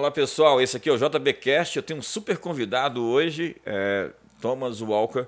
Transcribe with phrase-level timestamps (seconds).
[0.00, 1.76] Olá pessoal, esse aqui é o JBcast.
[1.76, 5.26] Eu tenho um super convidado hoje, é Thomas Walker,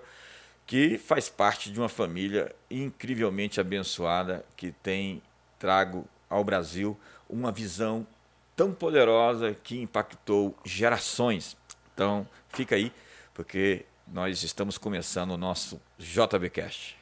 [0.67, 5.21] que faz parte de uma família incrivelmente abençoada que tem
[5.58, 6.98] trago ao Brasil
[7.29, 8.06] uma visão
[8.56, 11.54] tão poderosa que impactou gerações.
[11.93, 12.91] Então, fica aí,
[13.35, 17.02] porque nós estamos começando o nosso JBcast.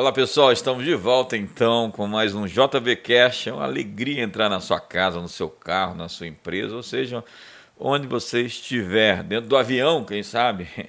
[0.00, 3.50] Olá pessoal, estamos de volta então com mais um JBcast.
[3.50, 7.22] É uma alegria entrar na sua casa, no seu carro, na sua empresa, ou seja,
[7.78, 10.66] onde você estiver, dentro do avião, quem sabe.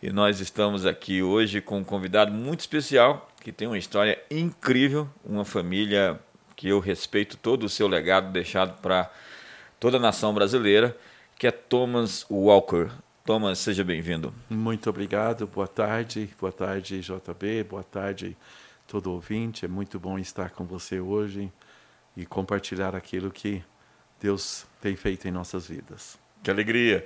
[0.00, 5.08] E nós estamos aqui hoje com um convidado muito especial que tem uma história incrível,
[5.24, 6.20] uma família
[6.54, 9.10] que eu respeito todo o seu legado deixado para
[9.80, 10.96] toda a nação brasileira,
[11.36, 12.90] que é Thomas Walker.
[13.28, 14.32] Thomas, seja bem-vindo.
[14.48, 18.34] Muito obrigado, boa tarde, boa tarde JB, boa tarde
[18.86, 19.66] todo ouvinte.
[19.66, 21.52] É muito bom estar com você hoje
[22.16, 23.62] e compartilhar aquilo que
[24.18, 26.18] Deus tem feito em nossas vidas.
[26.42, 27.04] Que alegria.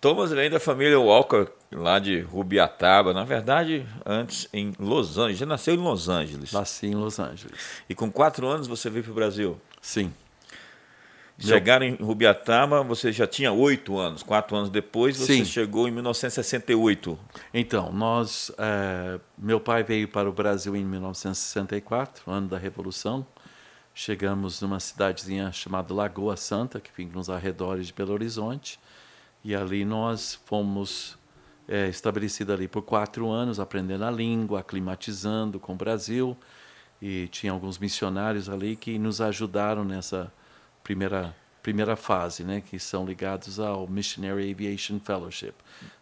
[0.00, 5.38] Thomas vem da família Walker, lá de Rubiataba, na verdade, antes em Los Angeles.
[5.38, 6.52] Já nasceu em Los Angeles.
[6.52, 7.82] Nasci em Los Angeles.
[7.88, 9.60] E com quatro anos você veio para o Brasil?
[9.82, 10.14] Sim.
[11.38, 14.22] Chegaram em Rubiataba, você já tinha oito anos.
[14.22, 15.44] Quatro anos depois, você Sim.
[15.44, 17.18] chegou em 1968.
[17.52, 23.26] Então, nós, eh, meu pai veio para o Brasil em 1964, ano da Revolução.
[23.92, 28.78] Chegamos numa cidadezinha chamada Lagoa Santa, que fica nos arredores de Belo Horizonte.
[29.44, 31.18] E ali nós fomos
[31.68, 36.36] eh, estabelecidos ali por quatro anos, aprendendo a língua, aclimatizando com o Brasil.
[37.02, 40.32] E tinha alguns missionários ali que nos ajudaram nessa
[40.84, 45.54] primeira primeira fase, né, que são ligados ao Missionary Aviation Fellowship.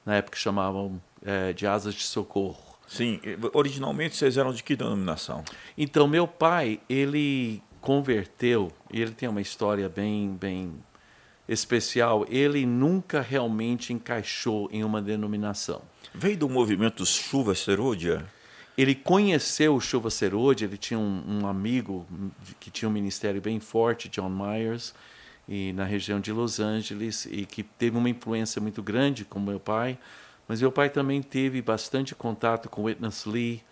[0.05, 2.61] Na época chamavam eh, de asas de socorro.
[2.89, 3.21] Sim,
[3.53, 5.45] originalmente vocês eram de que denominação?
[5.79, 10.75] Então meu pai ele converteu ele tem uma história bem bem
[11.49, 12.27] especial.
[12.29, 15.83] Ele nunca realmente encaixou em uma denominação.
[16.15, 18.25] Veio do movimento Chuva Serôdia?
[18.77, 22.07] Ele conheceu o Chuva Serode, ele tinha um, um, amigo
[22.59, 24.95] que tinha um ministério bem forte, John Myers,
[25.47, 29.61] e na região de Los Angeles, e que teve uma influência muito grande com meu
[29.61, 29.99] pai.
[30.49, 33.63] Mas meu pai também teve bastante contato com Witness Lee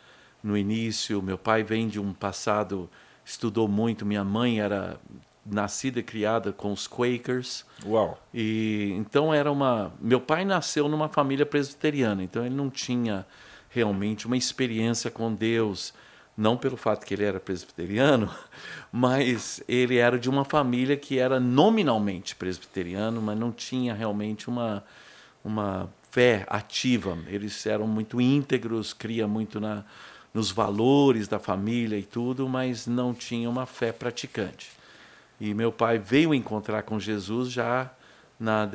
[0.43, 1.23] no início.
[1.23, 2.89] Meu pai vem de um passado,
[3.25, 4.05] estudou muito.
[4.05, 4.99] Minha mãe era
[5.45, 7.65] nascida e criada com os Quakers.
[7.85, 8.21] Uau!
[8.33, 9.93] E então era uma.
[10.01, 13.27] Meu pai nasceu numa família presbiteriana, então ele não tinha
[13.71, 15.95] realmente uma experiência com Deus,
[16.37, 18.31] não pelo fato que ele era presbiteriano,
[18.93, 24.85] mas ele era de uma família que era nominalmente presbiteriano, mas não tinha realmente uma
[25.43, 27.17] uma fé ativa.
[27.27, 29.85] Eles eram muito íntegros, cria muito na
[30.33, 34.71] nos valores da família e tudo, mas não tinha uma fé praticante.
[35.41, 37.91] E meu pai veio encontrar com Jesus já
[38.41, 38.67] na,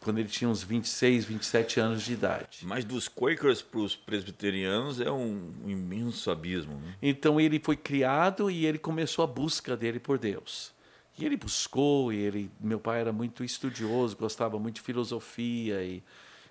[0.00, 2.60] quando ele tinha uns 26, 27 anos de idade.
[2.62, 6.74] Mas dos Quakers para os presbiterianos é um imenso abismo.
[6.74, 6.94] Né?
[7.02, 10.72] Então ele foi criado e ele começou a busca dele por Deus.
[11.18, 16.00] E ele buscou, e ele, meu pai era muito estudioso, gostava muito de filosofia e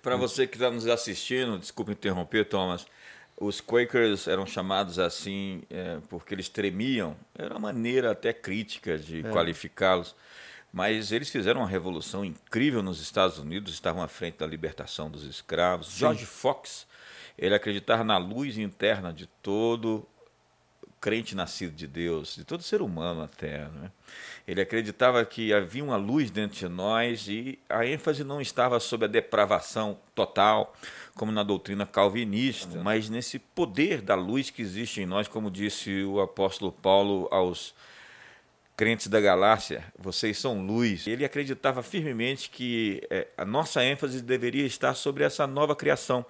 [0.02, 2.86] para você que está nos assistindo, desculpe interromper, Thomas,
[3.40, 7.16] os Quakers eram chamados assim é, porque eles tremiam.
[7.36, 9.30] Era uma maneira até crítica de é.
[9.30, 10.14] qualificá-los.
[10.72, 15.24] Mas eles fizeram uma revolução incrível nos Estados Unidos, estavam à frente da libertação dos
[15.24, 15.88] escravos.
[15.88, 15.98] Sim.
[16.00, 16.86] George Fox,
[17.38, 20.06] ele acreditava na luz interna de todo
[21.00, 23.68] crente nascido de Deus, de todo ser humano até.
[23.68, 23.90] Né?
[24.46, 29.06] Ele acreditava que havia uma luz dentro de nós e a ênfase não estava sobre
[29.06, 30.74] a depravação total,
[31.14, 36.02] como na doutrina calvinista, mas nesse poder da luz que existe em nós, como disse
[36.04, 37.74] o apóstolo Paulo aos
[38.78, 41.08] crentes da galáxia, vocês são luz.
[41.08, 46.24] Ele acreditava firmemente que é, a nossa ênfase deveria estar sobre essa nova criação,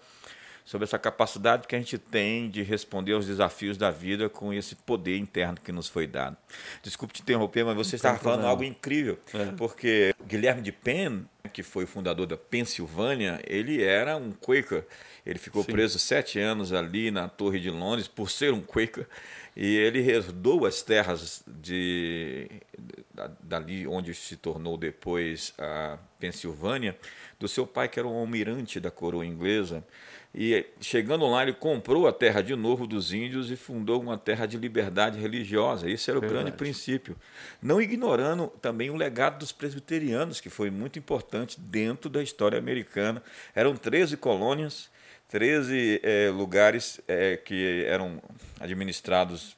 [0.65, 4.75] sobre essa capacidade que a gente tem de responder aos desafios da vida com esse
[4.75, 6.39] poder interno que nos foi dado.
[6.83, 9.53] Desculpe te interromper, mas você estava falando algo incrível, é.
[9.59, 14.87] porque Guilherme de Penn, que foi o fundador da Pensilvânia, ele era um Quaker.
[15.27, 15.73] Ele ficou Sim.
[15.73, 19.07] preso sete anos ali na Torre de Londres por ser um Quaker.
[19.61, 22.49] E ele herdou as terras de,
[23.43, 26.97] dali onde se tornou depois a Pensilvânia,
[27.41, 29.85] do seu pai, que era um almirante da coroa inglesa.
[30.33, 34.47] E chegando lá, ele comprou a terra de novo dos índios e fundou uma terra
[34.47, 35.91] de liberdade religiosa.
[35.91, 36.45] Esse era o Verdade.
[36.45, 37.17] grande princípio.
[37.61, 43.21] Não ignorando também o legado dos presbiterianos, que foi muito importante dentro da história americana.
[43.57, 44.89] Eram 13 colônias
[45.29, 48.21] 13 é, lugares é, que eram
[48.59, 49.57] administrados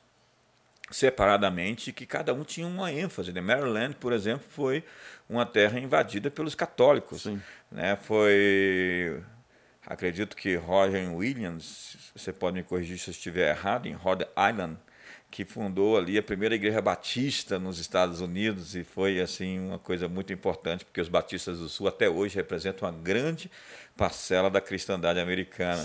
[0.90, 3.32] separadamente, que cada um tinha uma ênfase.
[3.32, 3.40] Né?
[3.40, 4.82] Maryland, por exemplo, foi
[5.28, 7.22] uma terra invadida pelos católicos.
[7.22, 7.40] Sim.
[7.70, 7.96] Né?
[7.96, 9.22] Foi,
[9.86, 14.76] acredito que Roger Williams, você pode me corrigir se eu estiver errado, em Rhode Island,
[15.30, 20.08] que fundou ali a primeira igreja batista nos Estados Unidos e foi assim uma coisa
[20.08, 23.50] muito importante porque os batistas do Sul até hoje representam uma grande
[23.96, 25.76] parcela da cristandade americana.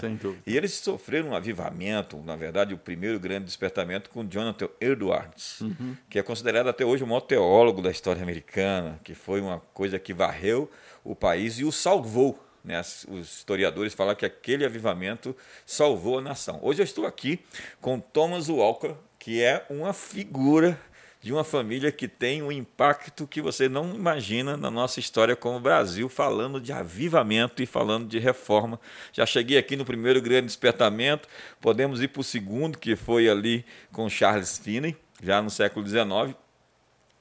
[0.47, 5.95] E eles sofreram um avivamento, na verdade, o primeiro grande despertamento com Jonathan Edwards, uhum.
[6.09, 9.99] que é considerado até hoje o maior teólogo da história americana, que foi uma coisa
[9.99, 10.71] que varreu
[11.03, 12.39] o país e o salvou.
[12.63, 12.79] Né?
[12.79, 16.59] Os historiadores falam que aquele avivamento salvou a nação.
[16.63, 17.39] Hoje eu estou aqui
[17.79, 18.95] com Thomas Walker,
[19.25, 20.79] que é uma figura
[21.19, 25.59] de uma família que tem um impacto que você não imagina na nossa história como
[25.59, 28.79] Brasil, falando de avivamento e falando de reforma.
[29.11, 31.27] Já cheguei aqui no primeiro grande despertamento,
[31.59, 36.35] podemos ir para o segundo, que foi ali com Charles Finney, já no século XIX,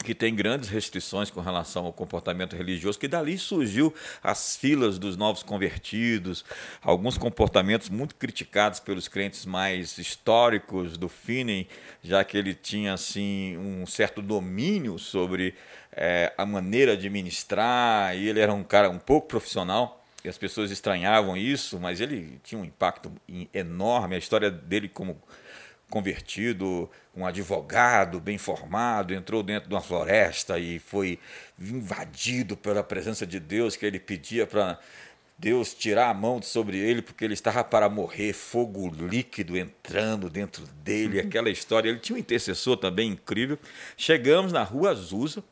[0.05, 3.93] que tem grandes restrições com relação ao comportamento religioso, que dali surgiu
[4.23, 6.45] as filas dos novos convertidos,
[6.83, 11.67] alguns comportamentos muito criticados pelos crentes mais históricos do Finney,
[12.03, 15.55] já que ele tinha assim um certo domínio sobre
[15.91, 20.39] é, a maneira de ministrar, e ele era um cara um pouco profissional, e as
[20.39, 23.13] pessoas estranhavam isso, mas ele tinha um impacto
[23.53, 25.21] enorme, a história dele como
[25.91, 31.19] convertido, um advogado bem formado, entrou dentro de uma floresta e foi
[31.59, 34.79] invadido pela presença de Deus, que ele pedia para
[35.39, 40.65] Deus tirar a mão sobre ele, porque ele estava para morrer, fogo líquido entrando dentro
[40.83, 41.89] dele, aquela história.
[41.89, 43.59] Ele tinha um intercessor também incrível.
[43.97, 45.43] Chegamos na Rua Azusa,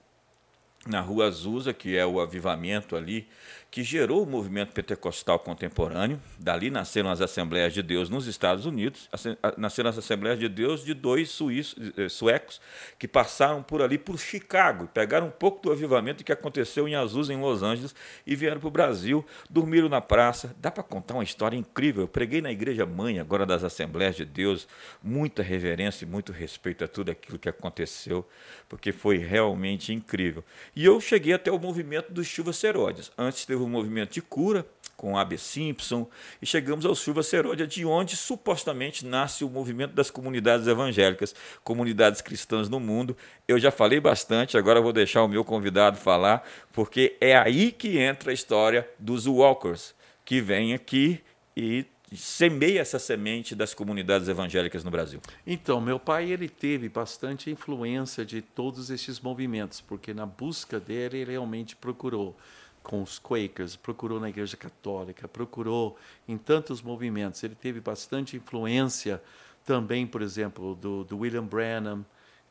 [0.86, 3.28] na Rua Azusa, que é o avivamento ali
[3.72, 6.20] que gerou o movimento pentecostal contemporâneo.
[6.38, 9.08] Dali nasceram as Assembleias de Deus nos Estados Unidos,
[9.56, 12.60] nasceram as Assembleias de Deus de dois suíços, eh, suecos
[12.98, 17.32] que passaram por ali, por Chicago, pegaram um pouco do avivamento que aconteceu em Azusa,
[17.32, 17.94] em Los Angeles,
[18.26, 20.54] e vieram para o Brasil, dormiram na praça.
[20.60, 22.02] Dá para contar uma história incrível.
[22.02, 24.68] Eu preguei na Igreja Mãe, agora das Assembleias de Deus,
[25.02, 28.28] muita reverência e muito respeito a tudo aquilo que aconteceu,
[28.68, 30.44] porque foi realmente incrível.
[30.76, 33.10] E eu cheguei até o movimento dos Chuvas Serodes.
[33.16, 34.66] Antes teve o movimento de cura
[34.96, 35.36] com A.B.
[35.36, 36.08] Simpson
[36.40, 42.20] e chegamos ao Silva Seródia, de onde supostamente nasce o movimento das comunidades evangélicas, comunidades
[42.20, 43.16] cristãs no mundo.
[43.48, 47.98] Eu já falei bastante, agora vou deixar o meu convidado falar, porque é aí que
[47.98, 49.92] entra a história dos Walkers,
[50.24, 51.20] que vem aqui
[51.56, 51.84] e
[52.14, 55.20] semeia essa semente das comunidades evangélicas no Brasil?
[55.46, 61.18] Então, meu pai ele teve bastante influência de todos esses movimentos, porque na busca dele
[61.18, 62.36] ele realmente procurou
[62.82, 65.96] com os Quakers, procurou na Igreja Católica, procurou
[66.28, 67.42] em tantos movimentos.
[67.42, 69.22] Ele teve bastante influência
[69.64, 72.04] também, por exemplo, do, do William Branham.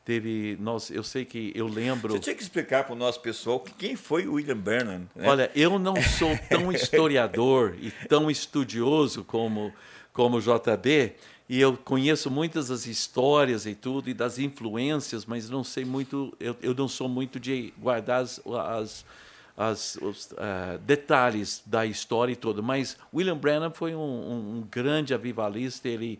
[0.04, 2.14] Teve, nós, eu sei que eu lembro.
[2.14, 5.08] Você tinha que explicar para o nosso pessoal quem foi o William Branham.
[5.14, 5.28] Né?
[5.28, 9.72] Olha, eu não sou tão historiador e tão estudioso como
[10.12, 11.14] como JB,
[11.48, 16.34] e eu conheço muitas das histórias e tudo e das influências, mas não sei muito,
[16.38, 19.04] eu, eu não sou muito de guardar as, as
[19.56, 22.62] as, os uh, detalhes da história e tudo.
[22.62, 24.00] Mas William Branham foi um,
[24.58, 25.88] um, grande avivalista.
[25.88, 26.18] Ele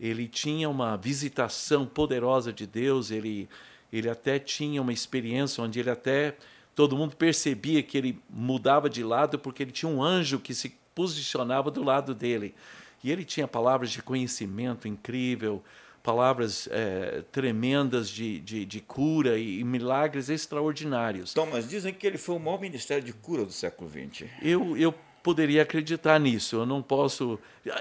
[0.00, 3.10] ele tinha uma visitação poderosa de Deus.
[3.10, 3.48] Ele
[3.92, 6.36] ele até tinha uma experiência onde ele até
[6.74, 10.76] todo mundo percebia que ele mudava de lado porque ele tinha um anjo que se
[10.94, 12.54] posicionava do lado dele.
[13.02, 15.62] E ele tinha palavras de conhecimento incrível,
[16.04, 21.32] palavras é, tremendas de, de, de cura e, milagres extraordinários.
[21.32, 24.28] Thomas, dizem que ele foi o maior ministério de cura do século XX.
[24.42, 27.40] Eu, eu poderia acreditar nisso, eu não posso...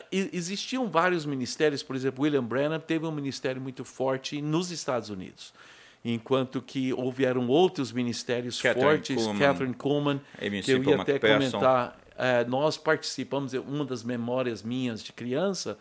[0.09, 5.53] Existiam vários ministérios, por exemplo, William Branham teve um ministério muito forte nos Estados Unidos
[6.05, 10.21] enquanto que houveram outros ministérios Catherine fortes, Kuhlman, Catherine Coleman,
[10.61, 11.97] que eu ia até comentar.
[12.17, 15.77] É, nós participamos, uma das memórias minhas de criança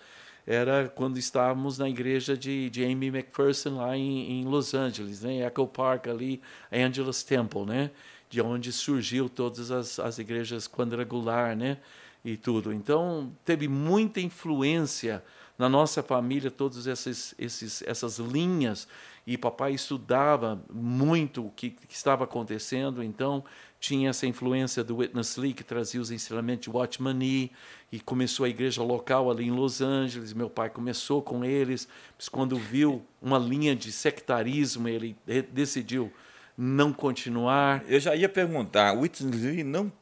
[0.47, 5.47] era quando estávamos na igreja de, de Amy McPherson lá em, em Los Angeles, né?
[5.47, 6.41] Echo Park ali,
[6.73, 7.91] Angelus Temple, né?
[8.29, 11.79] De onde surgiu todas as, as igrejas quadrangular, né?
[12.25, 12.73] E tudo.
[12.73, 15.23] Então teve muita influência
[15.59, 18.89] na nossa família todas essas, esses, essas linhas
[19.27, 23.45] e papai estudava muito o que, que, estava acontecendo, então
[23.79, 27.53] tinha essa influência do Witness Lee, que trazia os ensinamentos de Watchman Nee,
[27.93, 32.27] e começou a igreja local ali em Los Angeles, meu pai começou com eles, mas
[32.27, 35.15] quando viu uma linha de sectarismo, ele
[35.53, 36.11] decidiu
[36.57, 37.85] não continuar.
[37.87, 39.93] Eu já ia perguntar, Witness Lee não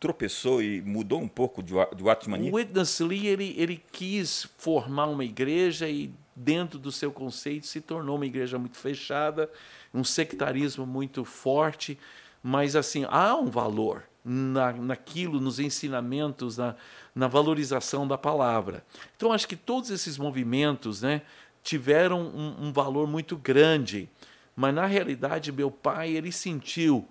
[0.00, 2.50] tropeçou e mudou um pouco de, do Atmania?
[2.50, 7.82] O Witness Lee ele, ele quis formar uma igreja e dentro do seu conceito se
[7.82, 9.50] tornou uma igreja muito fechada,
[9.92, 11.98] um sectarismo muito forte,
[12.42, 16.74] mas assim há um valor na, naquilo, nos ensinamentos, na,
[17.14, 18.84] na valorização da palavra.
[19.16, 21.22] Então acho que todos esses movimentos, né,
[21.62, 24.10] tiveram um, um valor muito grande,
[24.56, 27.06] mas na realidade meu pai ele sentiu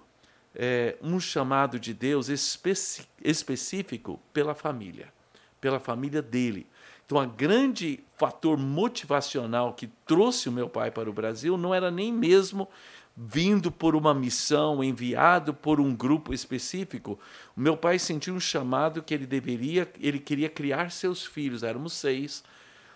[0.54, 5.08] é, um chamado de Deus especi específico pela família,
[5.62, 6.68] pela família dele.
[7.06, 11.92] Então, o grande fator motivacional que trouxe o meu pai para o Brasil não era
[11.92, 12.68] nem mesmo
[13.16, 17.18] vindo por uma missão, enviado por um grupo específico.
[17.56, 21.94] O meu pai sentiu um chamado que ele deveria, ele queria criar seus filhos, éramos
[21.94, 22.44] seis,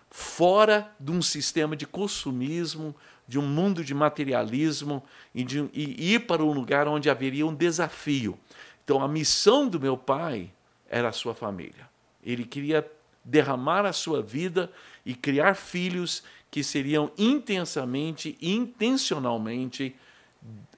[0.10, 2.94] fora de um sistema de consumismo,
[3.28, 7.56] de um mundo de materialismo e, de, e ir para um lugar onde haveria um
[7.56, 8.38] desafio.
[8.84, 10.52] Então, a missão do meu pai
[10.90, 11.88] era a sua família.
[12.24, 12.86] Ele queria
[13.24, 14.72] derramar a sua vida
[15.06, 19.96] e criar filhos que seriam intensamente, intencionalmente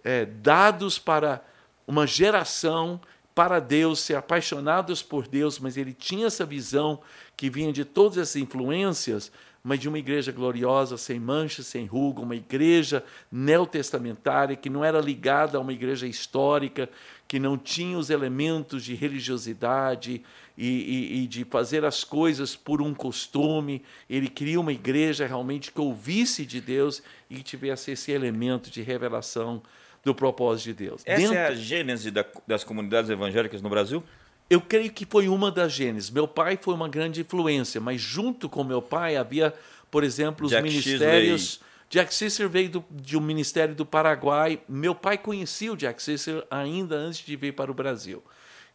[0.04, 1.44] é, dados para
[1.88, 3.00] uma geração
[3.34, 7.00] para Deus, ser apaixonados por Deus, mas ele tinha essa visão
[7.36, 9.32] que vinha de todas essas influências,
[9.64, 15.00] mas de uma igreja gloriosa, sem mancha, sem ruga, uma igreja neotestamentária que não era
[15.00, 16.90] ligada a uma igreja histórica,
[17.28, 20.24] que não tinha os elementos de religiosidade
[20.58, 23.84] e, e, e de fazer as coisas por um costume.
[24.10, 28.82] Ele queria uma igreja realmente que ouvisse de Deus e que tivesse esse elemento de
[28.82, 29.62] revelação
[30.04, 31.02] do propósito de Deus.
[31.06, 31.38] Essa Dentro...
[31.38, 34.04] é a gênese da, das comunidades evangélicas no Brasil?
[34.50, 36.10] Eu creio que foi uma das gênesis.
[36.10, 39.54] Meu pai foi uma grande influência, mas junto com meu pai havia,
[39.90, 41.42] por exemplo, os Jack ministérios.
[41.42, 41.72] Sisley.
[41.90, 44.62] Jack Sisser veio do, de um ministério do Paraguai.
[44.68, 48.24] Meu pai conhecia o Jack Sisser ainda antes de vir para o Brasil.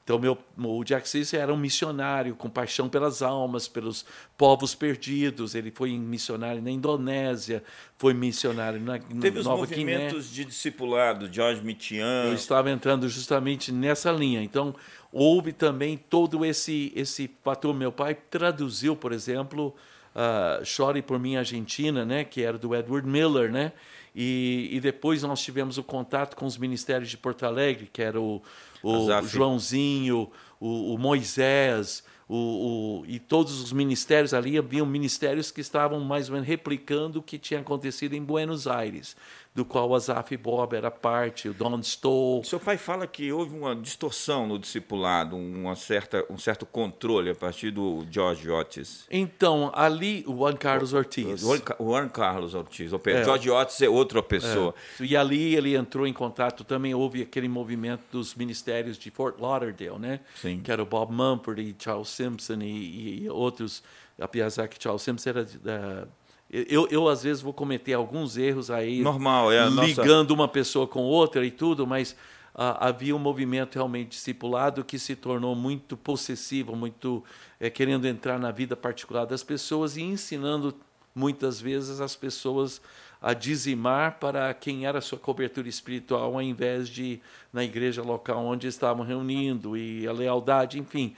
[0.06, 4.06] Então, meu, o Jack Sisser era um missionário com paixão pelas almas, pelos
[4.38, 5.56] povos perdidos.
[5.56, 7.60] Ele foi missionário na Indonésia,
[7.98, 10.34] foi missionário na, Teve Nova os movimentos Guiné.
[10.36, 12.26] de discipulado, George Mitian.
[12.26, 14.40] Eu estava entrando justamente nessa linha.
[14.44, 14.76] Então,
[15.10, 17.74] houve também todo esse, esse fator.
[17.74, 19.74] Meu pai traduziu, por exemplo,
[20.14, 23.72] uh, Chore por mim Argentina, né, que era do Edward Miller, né?
[24.18, 28.18] E, e, depois nós tivemos o contato com os ministérios de Porto Alegre, que era
[28.18, 28.42] o,
[28.82, 35.60] o Joãozinho, o, o Moisés, o, o, e todos os ministérios ali haviam ministérios que
[35.60, 39.16] estavam mais ou menos replicando o que tinha acontecido em Buenos Aires
[39.56, 42.44] do qual o Azaf Bob era parte, o Don Stoll.
[42.44, 47.34] Seu pai fala que houve uma distorção no discipulado, uma certa, um certo controle a
[47.34, 49.06] partir do George Otis.
[49.10, 51.42] Então, ali o Juan Carlos Ortiz.
[51.42, 52.92] O Juan Carlos Ortiz.
[52.92, 53.24] O é.
[53.24, 54.74] George Otis é outra pessoa.
[55.00, 55.04] É.
[55.04, 59.98] E ali ele entrou em contato, também houve aquele movimento dos ministérios de Fort Lauderdale,
[59.98, 60.20] né?
[60.34, 60.60] Sim.
[60.62, 63.82] Que era o Bob Mumford e Charles Simpson e, e outros,
[64.18, 65.42] apesar que Charles Simpson era...
[65.42, 66.08] Uh,
[66.48, 69.02] eu, eu, às vezes, vou cometer alguns erros aí.
[69.02, 70.32] Normal, é Ligando nossa...
[70.32, 72.14] uma pessoa com outra e tudo, mas
[72.58, 77.22] ah, havia um movimento realmente discipulado que se tornou muito possessivo, muito
[77.60, 80.74] é, querendo entrar na vida particular das pessoas e ensinando
[81.14, 82.80] muitas vezes as pessoas
[83.20, 87.20] a dizimar para quem era a sua cobertura espiritual, ao invés de
[87.52, 91.14] na igreja local onde estavam reunindo e a lealdade, enfim.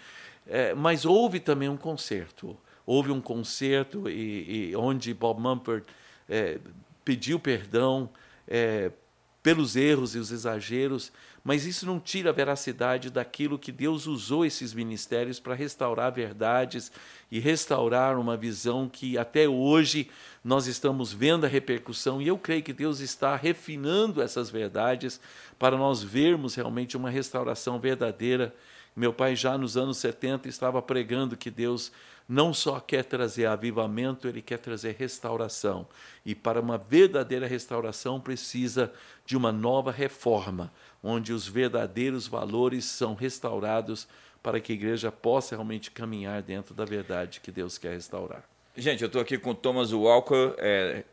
[0.48, 2.56] É, mas houve também um conserto
[2.88, 5.84] houve um concerto e, e onde Bob Mumford
[6.26, 6.58] é,
[7.04, 8.08] pediu perdão
[8.48, 8.90] é,
[9.42, 11.12] pelos erros e os exageros,
[11.44, 16.90] mas isso não tira a veracidade daquilo que Deus usou esses ministérios para restaurar verdades
[17.30, 20.08] e restaurar uma visão que até hoje
[20.42, 25.20] nós estamos vendo a repercussão, e eu creio que Deus está refinando essas verdades
[25.58, 28.54] para nós vermos realmente uma restauração verdadeira.
[28.98, 31.92] Meu pai, já nos anos 70, estava pregando que Deus
[32.28, 35.86] não só quer trazer avivamento, ele quer trazer restauração.
[36.26, 38.92] E para uma verdadeira restauração precisa
[39.24, 44.08] de uma nova reforma, onde os verdadeiros valores são restaurados
[44.42, 48.42] para que a igreja possa realmente caminhar dentro da verdade que Deus quer restaurar.
[48.76, 50.56] Gente, eu estou aqui com Thomas Walker.
[50.58, 51.04] É,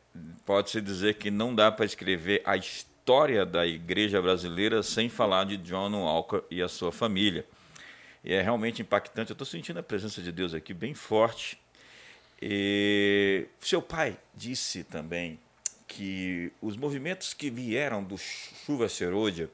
[0.43, 5.57] Pode-se dizer que não dá para escrever a história da igreja brasileira sem falar de
[5.57, 7.45] John Walker e a sua família.
[8.25, 9.29] E é realmente impactante.
[9.29, 11.59] Eu estou sentindo a presença de Deus aqui bem forte.
[12.41, 15.39] E seu pai disse também
[15.87, 19.49] que os movimentos que vieram do Chuva Serôdia,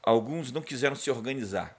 [0.00, 1.76] alguns não quiseram se organizar.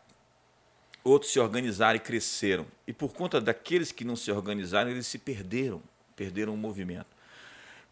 [1.02, 2.68] Outros se organizaram e cresceram.
[2.86, 5.82] E por conta daqueles que não se organizaram, eles se perderam,
[6.14, 7.08] perderam o movimento.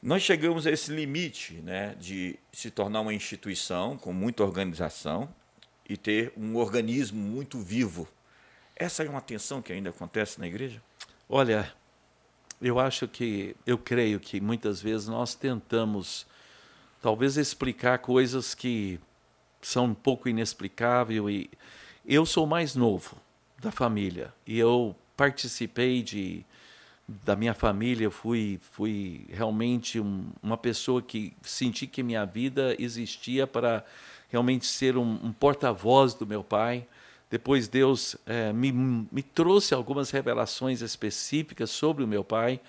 [0.03, 5.33] Nós chegamos a esse limite né, de se tornar uma instituição com muita organização,
[5.87, 8.07] e ter um organismo muito vivo.
[8.75, 10.81] Essa é uma tensão que ainda acontece na igreja?
[11.29, 11.71] Olha,
[12.61, 16.27] eu acho que, eu creio que muitas vezes nós tentamos,
[17.01, 18.99] talvez, explicar coisas que
[19.61, 21.19] são um pouco inexplicáveis.
[21.19, 21.49] E
[22.05, 23.17] eu sou mais novo
[23.59, 26.45] da família e eu participei de
[27.07, 33.45] da minha família, fui fui realmente um, uma pessoa que senti que minha vida existia
[33.45, 33.85] para
[34.27, 36.87] realmente ser um, um porta-voz do meu pai.
[37.29, 42.59] Depois Deus é, me, me trouxe algumas revelações específicas sobre o meu pai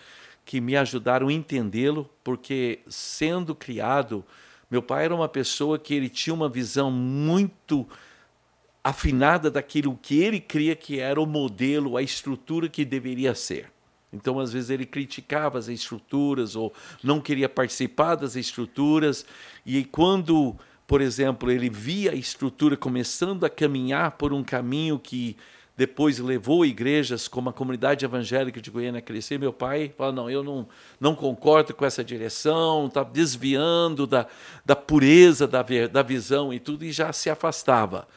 [0.45, 4.25] que me ajudaram a entendê-lo, porque sendo criado,
[4.71, 7.87] meu pai era uma pessoa que ele tinha uma visão muito
[8.83, 13.69] afinada daquilo que ele cria que era o modelo, a estrutura que deveria ser.
[14.13, 16.73] Então, às vezes, ele criticava as estruturas ou
[17.03, 19.27] não queria participar das estruturas.
[19.65, 25.37] E quando por exemplo, ele via a estrutura começando a caminhar por um caminho que
[25.77, 29.39] depois levou igrejas como a comunidade evangélica de Goiânia a crescer.
[29.39, 30.67] Meu pai fala: não, eu não,
[30.99, 34.27] não concordo com essa direção, está desviando da,
[34.65, 38.09] da pureza da, da visão e tudo, e já se afastava.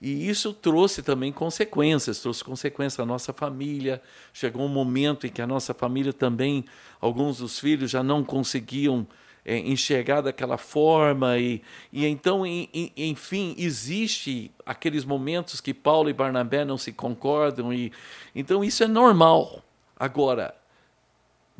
[0.00, 4.00] E isso trouxe também consequências, trouxe consequências à nossa família.
[4.32, 6.64] Chegou um momento em que a nossa família também,
[7.00, 9.04] alguns dos filhos já não conseguiam
[9.48, 16.10] é, enxergar daquela forma e, e então em, em, enfim existe aqueles momentos que Paulo
[16.10, 17.90] e Barnabé não se concordam e
[18.34, 19.64] então isso é normal.
[19.98, 20.54] Agora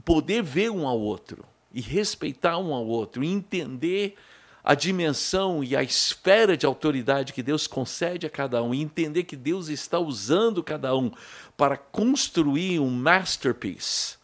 [0.05, 4.17] poder ver um ao outro e respeitar um ao outro entender
[4.63, 9.25] a dimensão e a esfera de autoridade que Deus concede a cada um e entender
[9.25, 11.11] que Deus está usando cada um
[11.57, 14.18] para construir um masterpiece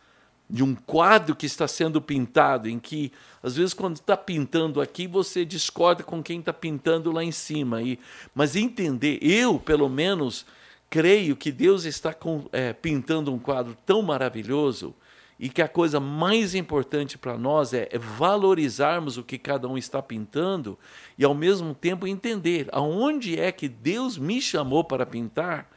[0.49, 3.11] de um quadro que está sendo pintado, em que,
[3.43, 7.83] às vezes, quando está pintando aqui, você discorda com quem está pintando lá em cima.
[7.83, 7.99] E,
[8.35, 10.45] mas entender, eu, pelo menos,
[10.91, 14.95] creio que Deus está com, é, pintando um quadro tão maravilhoso
[15.39, 19.77] e que a coisa mais importante para nós é, é, valorizarmos o que cada um
[19.77, 20.79] está pintando
[21.19, 25.69] e, ao mesmo tempo, entender aonde é que Deus me chamou para pintar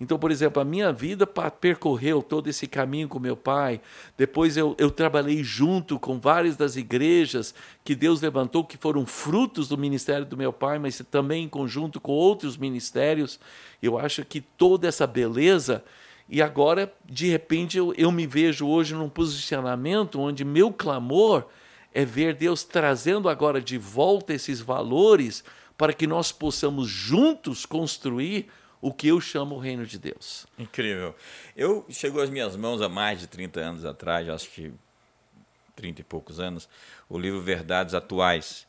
[0.00, 3.82] então, por exemplo, a minha vida percorreu todo esse caminho com meu pai.
[4.16, 9.68] Depois eu, eu trabalhei junto com várias das igrejas que Deus levantou, que foram frutos
[9.68, 13.38] do ministério do meu pai, mas também em conjunto com outros ministérios.
[13.82, 15.84] Eu acho que toda essa beleza.
[16.26, 21.44] E agora, de repente, eu, eu me vejo hoje num posicionamento onde meu clamor
[21.92, 25.44] é ver Deus trazendo agora de volta esses valores
[25.76, 28.48] para que nós possamos juntos construir
[28.80, 30.46] o que eu chamo o reino de Deus.
[30.58, 31.14] Incrível.
[31.56, 34.72] Eu chegou às minhas mãos há mais de 30 anos atrás, acho que
[35.76, 36.68] 30 e poucos anos,
[37.08, 38.66] o livro Verdades Atuais.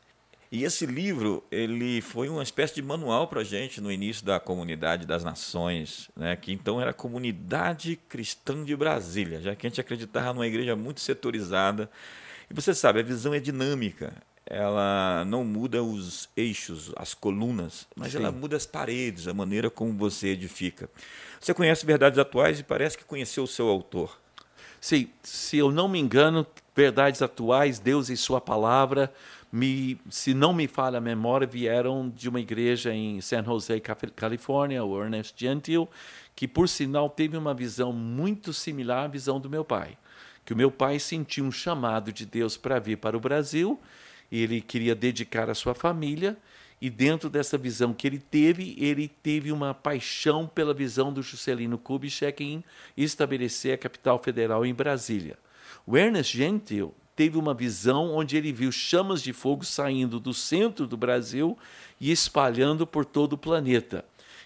[0.52, 4.38] E esse livro, ele foi uma espécie de manual para a gente no início da
[4.38, 6.36] comunidade das nações, né?
[6.36, 10.76] que então era a comunidade cristã de Brasília, já que a gente acreditava numa igreja
[10.76, 11.90] muito setorizada.
[12.50, 14.14] E você sabe, a visão é dinâmica,
[14.46, 18.20] ela não muda os eixos, as colunas, mas Sim.
[18.20, 20.90] ela muda as paredes, a maneira como você edifica.
[21.40, 24.20] Você conhece Verdades Atuais e parece que conheceu o seu autor.
[24.80, 29.14] Sim, se eu não me engano, Verdades Atuais, Deus e Sua Palavra,
[29.52, 33.82] me, se não me falha a memória, vieram de uma igreja em San Jose,
[34.16, 35.88] Califórnia, o Ernest Gentil,
[36.36, 39.98] que por sinal teve uma visão muito similar à visão do meu pai.
[40.44, 43.80] Que o meu pai sentiu um chamado de Deus para vir para o Brasil
[44.32, 46.38] ele queria dedicar a sua família
[46.82, 51.78] e dentro dessa visão que ele teve, ele teve uma paixão pela visão do Juscelino
[51.78, 52.64] Kubitschek em
[52.98, 55.38] estabelecer a capital federal em Brasília.
[55.86, 60.88] O Ernest Gentil teve uma visão onde ele viu chamas de fogo saindo do centro
[60.88, 61.56] do Brasil
[62.00, 64.04] e espalhando por todo o planeta.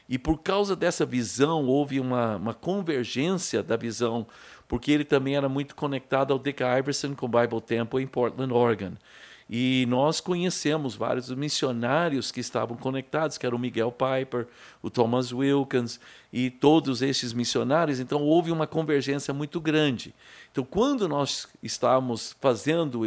[0.10, 4.28] E por causa dessa visão, houve uma, uma convergência da visão,
[4.68, 8.54] porque ele também era muito conectado ao Dick Iverson com o Bible Temple em Portland,
[8.54, 8.94] Oregon.
[9.48, 14.48] E nós conhecemos vários missionários que estavam conectados, que eram o Miguel Piper,
[14.82, 16.00] o Thomas Wilkins
[16.34, 18.00] e todos esses missionários.
[18.00, 20.16] Então houve uma convergência muito grande.
[20.52, 23.02] Então, quando nós estávamos fazendo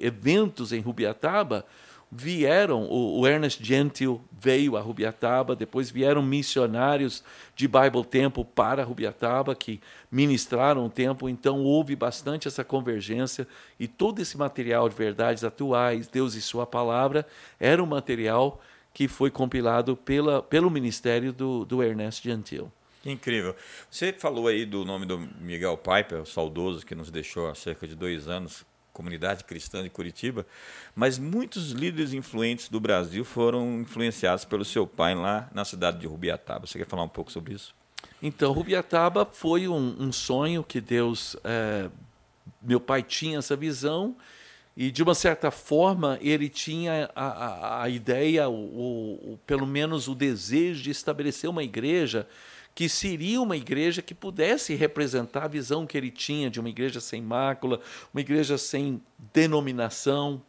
[0.00, 1.64] eventos em Rubiataba,
[2.10, 7.22] vieram, o, o Ernest Gentil veio a Rubiataba, depois vieram missionários
[7.54, 13.46] de Bible Temple para Rubiataba, que ministraram o tempo, então houve bastante essa convergência,
[13.78, 17.26] e todo esse material de verdades atuais, Deus e Sua Palavra,
[17.58, 18.60] era um material
[18.94, 22.72] que foi compilado pela, pelo ministério do, do Ernest Gentil.
[23.04, 23.54] Incrível.
[23.90, 27.86] Você falou aí do nome do Miguel Piper, o saudoso, que nos deixou há cerca
[27.86, 28.64] de dois anos
[28.96, 30.46] comunidade cristã de Curitiba,
[30.94, 36.06] mas muitos líderes influentes do Brasil foram influenciados pelo seu pai lá na cidade de
[36.06, 36.66] Rubiataba.
[36.66, 37.74] Você quer falar um pouco sobre isso?
[38.22, 41.36] Então, Rubiataba foi um, um sonho que Deus.
[41.44, 41.90] É,
[42.62, 44.16] meu pai tinha essa visão
[44.74, 50.08] e, de uma certa forma, ele tinha a, a, a ideia, o, o, pelo menos
[50.08, 52.26] o desejo de estabelecer uma igreja
[52.76, 57.00] que seria uma igreja que pudesse representar a visão que ele tinha de uma igreja
[57.00, 57.80] sem mácula,
[58.12, 59.00] uma igreja sem
[59.32, 60.42] denominação,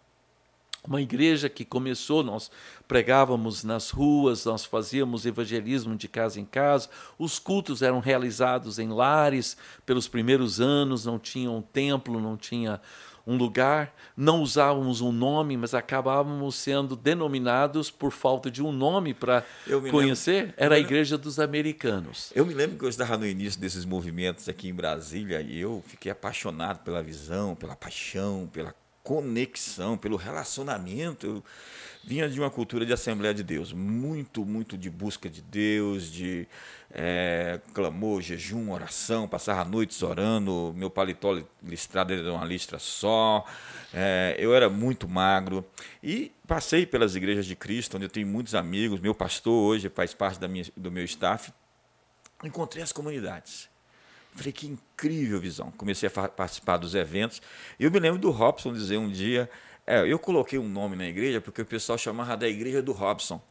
[0.85, 2.51] uma igreja que começou, nós
[2.85, 8.89] pregávamos nas ruas, nós fazíamos evangelismo de casa em casa, os cultos eram realizados em
[8.89, 12.81] lares pelos primeiros anos, não tinha um templo, não tinha
[13.27, 19.13] um lugar, não usávamos um nome, mas acabávamos sendo denominados por falta de um nome
[19.13, 19.43] para
[19.91, 20.45] conhecer.
[20.45, 22.31] Lembro, era a Igreja dos Americanos.
[22.33, 25.83] Eu me lembro que eu estava no início desses movimentos aqui em Brasília e eu
[25.85, 31.27] fiquei apaixonado pela visão, pela paixão, pela conexão, pelo relacionamento.
[31.27, 31.43] Eu
[32.07, 36.47] vinha de uma cultura de Assembleia de Deus, muito, muito de busca de Deus, de
[36.89, 43.45] é, clamor, jejum, oração, passava noites orando, meu paletó listrado era uma listra só,
[43.93, 45.65] é, eu era muito magro
[46.01, 50.13] e passei pelas igrejas de Cristo, onde eu tenho muitos amigos, meu pastor hoje faz
[50.13, 51.51] parte da minha, do meu staff,
[52.41, 53.67] encontrei as comunidades.
[54.33, 55.71] Falei, que incrível visão.
[55.71, 57.41] Comecei a participar dos eventos.
[57.79, 59.49] E eu me lembro do Robson dizer um dia:
[59.87, 63.41] é, eu coloquei um nome na igreja porque o pessoal chamava da igreja do Robson.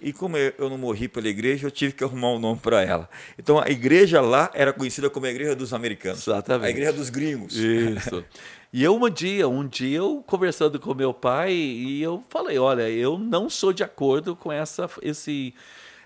[0.00, 3.08] E como eu não morri pela igreja, eu tive que arrumar um nome para ela.
[3.36, 6.20] Então a igreja lá era conhecida como a igreja dos americanos.
[6.20, 6.66] Exatamente.
[6.66, 7.56] A igreja dos gringos.
[7.56, 8.24] Isso.
[8.70, 12.88] E eu um dia, um dia eu conversando com meu pai e eu falei, olha,
[12.88, 15.54] eu não sou de acordo com essa esse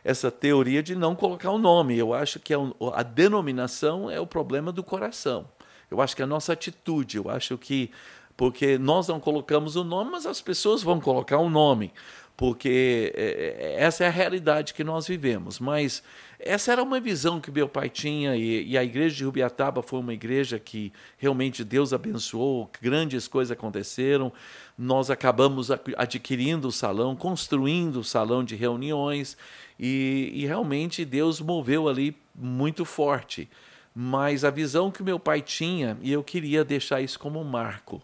[0.05, 1.99] essa teoria de não colocar o nome.
[1.99, 2.59] Eu acho que a,
[2.95, 5.49] a denominação é o problema do coração.
[5.91, 7.91] Eu acho que a nossa atitude, eu acho que
[8.37, 11.93] porque nós não colocamos o nome, mas as pessoas vão colocar o nome,
[12.37, 15.61] porque é, é, essa é a realidade que nós vivemos.
[15.61, 16.03] Mas
[16.39, 20.01] essa era uma visão que meu pai tinha e, e, a igreja de Rubiataba foi
[20.01, 24.33] uma igreja que realmente Deus abençoou, grandes coisas aconteceram.
[24.77, 29.37] Nós acabamos adquirindo o salão, construindo o salão de reuniões
[29.79, 33.49] e, e realmente Deus moveu ali muito forte.
[33.95, 38.03] Mas a visão que meu pai tinha, e eu queria deixar isso como um marco.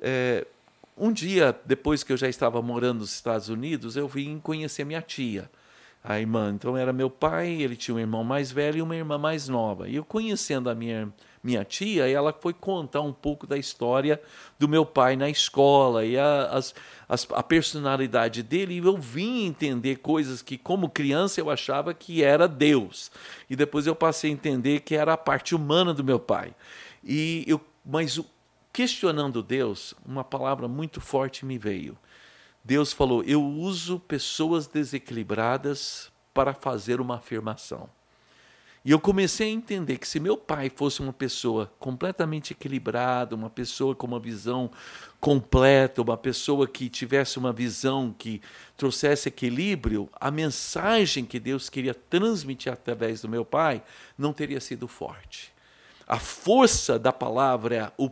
[0.00, 0.46] É,
[0.96, 5.02] um dia, depois que eu já estava morando nos Estados Unidos, eu vim conhecer minha
[5.02, 5.50] tia,
[6.02, 6.52] a irmã.
[6.54, 9.88] Então era meu pai, ele tinha um irmão mais velho e uma irmã mais nova.
[9.88, 14.20] E eu conhecendo a minha minha tia, ela foi contar um pouco da história
[14.58, 16.74] do meu pai na escola e a, as,
[17.08, 18.74] as, a personalidade dele.
[18.74, 23.10] E eu vim entender coisas que, como criança, eu achava que era Deus.
[23.48, 26.54] E depois eu passei a entender que era a parte humana do meu pai.
[27.02, 28.20] E eu, mas
[28.72, 31.96] questionando Deus, uma palavra muito forte me veio.
[32.64, 37.88] Deus falou: Eu uso pessoas desequilibradas para fazer uma afirmação.
[38.84, 43.50] E eu comecei a entender que se meu pai fosse uma pessoa completamente equilibrada, uma
[43.50, 44.70] pessoa com uma visão
[45.20, 48.40] completa, uma pessoa que tivesse uma visão que
[48.76, 53.82] trouxesse equilíbrio, a mensagem que Deus queria transmitir através do meu pai
[54.16, 55.52] não teria sido forte.
[56.06, 58.08] A força da palavra, o,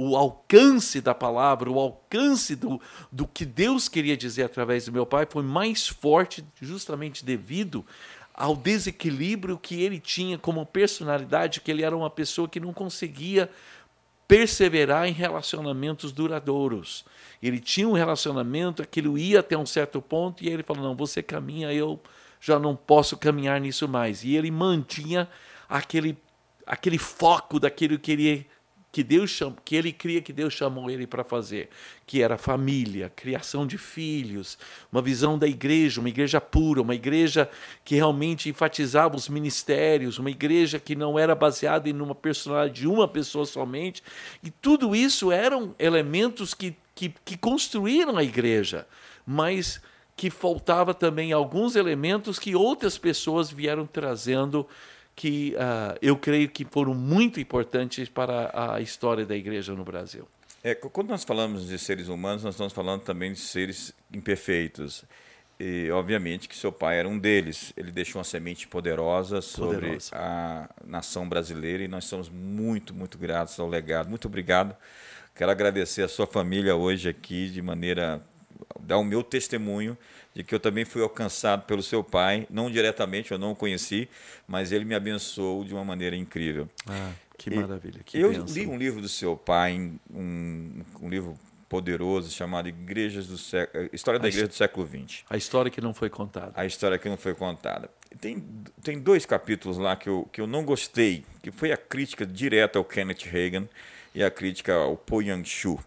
[0.00, 2.80] o alcance da palavra, o alcance do,
[3.10, 7.84] do que Deus queria dizer através do meu pai foi mais forte justamente devido
[8.32, 13.50] ao desequilíbrio que ele tinha como personalidade, que ele era uma pessoa que não conseguia
[14.28, 17.04] perseverar em relacionamentos duradouros.
[17.42, 21.24] Ele tinha um relacionamento, aquilo ia até um certo ponto, e ele falou: Não, você
[21.24, 22.00] caminha, eu
[22.40, 24.22] já não posso caminhar nisso mais.
[24.22, 25.28] E ele mantinha
[25.68, 26.16] aquele,
[26.64, 28.46] aquele foco daquilo que ele
[28.90, 31.68] que Deus que ele cria que Deus chamou ele para fazer,
[32.06, 34.58] que era família, criação de filhos,
[34.90, 37.50] uma visão da igreja, uma igreja pura, uma igreja
[37.84, 42.88] que realmente enfatizava os ministérios, uma igreja que não era baseada em uma personalidade de
[42.88, 44.02] uma pessoa somente,
[44.42, 48.86] e tudo isso eram elementos que, que, que construíram a igreja,
[49.26, 49.80] mas
[50.16, 54.66] que faltava também alguns elementos que outras pessoas vieram trazendo
[55.18, 60.28] que uh, eu creio que foram muito importantes para a história da igreja no Brasil.
[60.62, 65.04] É, quando nós falamos de seres humanos, nós estamos falando também de seres imperfeitos.
[65.58, 67.72] E, obviamente, que seu pai era um deles.
[67.76, 70.14] Ele deixou uma semente poderosa sobre poderosa.
[70.14, 74.08] a nação brasileira e nós somos muito, muito gratos ao legado.
[74.08, 74.76] Muito obrigado.
[75.34, 78.24] Quero agradecer a sua família hoje aqui de maneira
[78.78, 79.98] dar o meu testemunho
[80.38, 84.08] de que eu também fui alcançado pelo seu pai, não diretamente, eu não o conheci,
[84.46, 86.68] mas ele me abençoou de uma maneira incrível.
[86.86, 87.10] Ah.
[87.36, 88.02] Que maravilha.
[88.04, 89.74] Que eu li um livro do seu pai,
[90.08, 91.36] um, um livro
[91.68, 95.24] poderoso chamado Igrejas do Século, História da a Igreja do Século XX.
[95.28, 96.52] A história que não foi contada.
[96.54, 97.90] A história que não foi contada.
[98.20, 98.40] Tem,
[98.80, 102.78] tem dois capítulos lá que eu, que eu não gostei, que foi a crítica direta
[102.78, 103.68] ao Kenneth Reagan
[104.14, 105.80] e a crítica ao Po Yang-shu.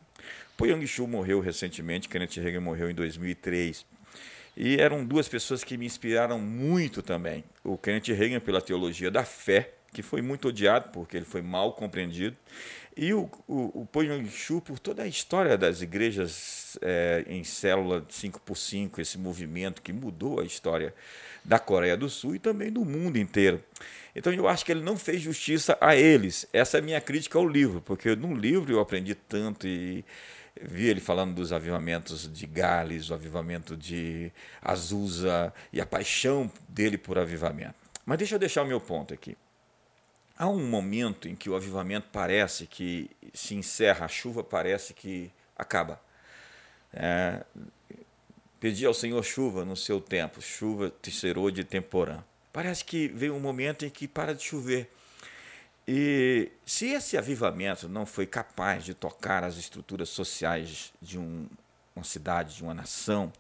[0.58, 3.91] Po Yang-shu morreu recentemente, Kenneth Reagan morreu em 2003.
[4.56, 7.44] E eram duas pessoas que me inspiraram muito também.
[7.64, 11.74] O Kenneth Reagan pela teologia da fé, que foi muito odiado porque ele foi mal
[11.74, 12.36] compreendido,
[12.96, 18.02] e o, o, o Po Yang-shu por toda a história das igrejas é, em célula
[18.02, 20.94] 5x5, esse movimento que mudou a história
[21.44, 23.64] da Coreia do Sul e também do mundo inteiro.
[24.14, 26.46] Então eu acho que ele não fez justiça a eles.
[26.52, 30.04] Essa é a minha crítica ao livro, porque no livro eu aprendi tanto e
[30.64, 36.98] vi ele falando dos avivamentos de Gales, o avivamento de Azusa e a paixão dele
[36.98, 37.76] por avivamento.
[38.06, 39.38] Mas deixa eu deixar o meu ponto aqui.
[40.38, 45.32] Há um momento em que o avivamento parece que se encerra, a chuva parece que
[45.56, 46.02] acaba.
[46.94, 47.44] É,
[48.62, 52.24] Pedi ao Senhor chuva no seu tempo, chuva serou de temporã.
[52.54, 54.88] Parece que veio um momento em que para de chover.
[55.88, 61.48] E se esse avivamento não foi capaz de tocar as estruturas sociais de um,
[61.96, 63.32] uma cidade, de uma nação,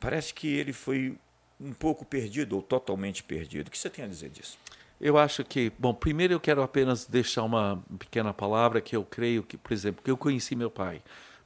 [0.00, 1.16] parece que ele foi
[1.60, 3.68] um pouco perdido ou totalmente perdido.
[3.68, 4.58] O que você tem a dizer disso?
[5.00, 9.42] Eu acho que, bom, primeiro eu quero apenas deixar uma pequena palavra que eu creio
[9.42, 11.02] que, por exemplo, que eu conheci meu pai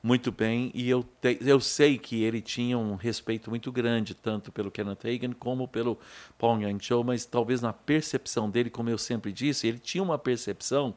[0.07, 4.53] muito bem e eu, te, eu sei que ele tinha um respeito muito grande tanto
[4.53, 5.99] pelo Kenneth Hagan como pelo
[6.39, 10.95] Paul Yang-cho, mas talvez na percepção dele, como eu sempre disse, ele tinha uma percepção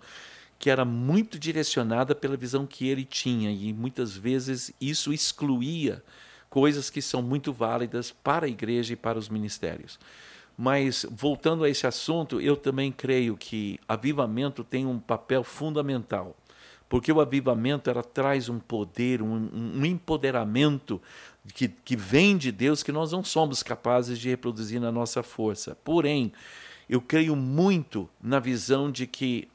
[0.59, 6.03] que era muito direcionada pela visão que ele tinha e muitas vezes isso excluía
[6.47, 9.99] coisas que são muito válidas para a igreja e para os ministérios.
[10.55, 16.37] Mas voltando a esse assunto, eu também creio que avivamento tem um papel fundamental
[16.89, 20.99] porque o avivamento ela traz um poder, um, um empoderamento
[21.53, 25.77] que, que vem de Deus que nós não somos capazes de reproduzir na nossa força.
[25.83, 26.33] Porém,
[26.89, 29.47] eu creio muito na visão de que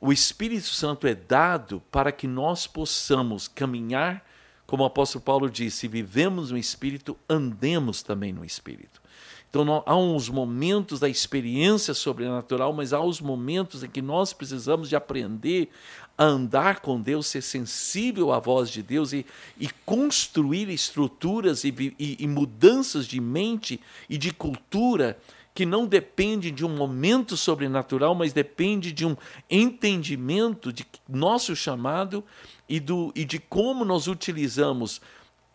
[0.00, 4.24] o Espírito Santo é dado para que nós possamos caminhar,
[4.66, 9.02] como o apóstolo Paulo disse, se vivemos no Espírito, andemos também no Espírito.
[9.50, 14.88] Então, há uns momentos da experiência sobrenatural, mas há os momentos em que nós precisamos
[14.90, 15.70] de aprender
[16.18, 19.24] a andar com Deus, ser sensível à voz de Deus e,
[19.58, 25.16] e construir estruturas e, e, e mudanças de mente e de cultura
[25.54, 29.16] que não depende de um momento sobrenatural, mas depende de um
[29.48, 32.24] entendimento de nosso chamado
[32.68, 35.00] e, do, e de como nós utilizamos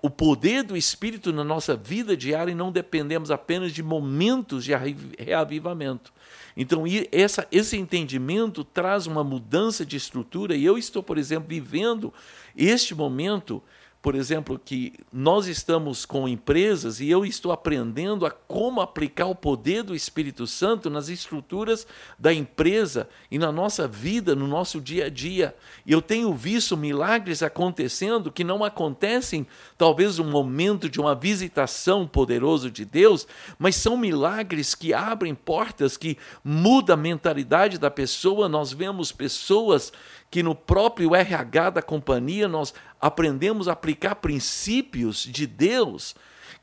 [0.02, 4.72] o poder do Espírito na nossa vida diária e não dependemos apenas de momentos de
[5.18, 6.12] reavivamento.
[6.56, 12.14] Então, essa, esse entendimento traz uma mudança de estrutura, e eu estou, por exemplo, vivendo
[12.56, 13.62] este momento
[14.04, 19.34] por exemplo, que nós estamos com empresas e eu estou aprendendo a como aplicar o
[19.34, 21.88] poder do Espírito Santo nas estruturas
[22.20, 25.56] da empresa e na nossa vida, no nosso dia a dia.
[25.88, 32.70] Eu tenho visto milagres acontecendo que não acontecem talvez no momento de uma visitação poderosa
[32.70, 33.26] de Deus,
[33.58, 38.50] mas são milagres que abrem portas, que mudam a mentalidade da pessoa.
[38.50, 39.94] Nós vemos pessoas
[40.34, 46.16] que no próprio RH da companhia nós aprendemos a aplicar princípios de Deus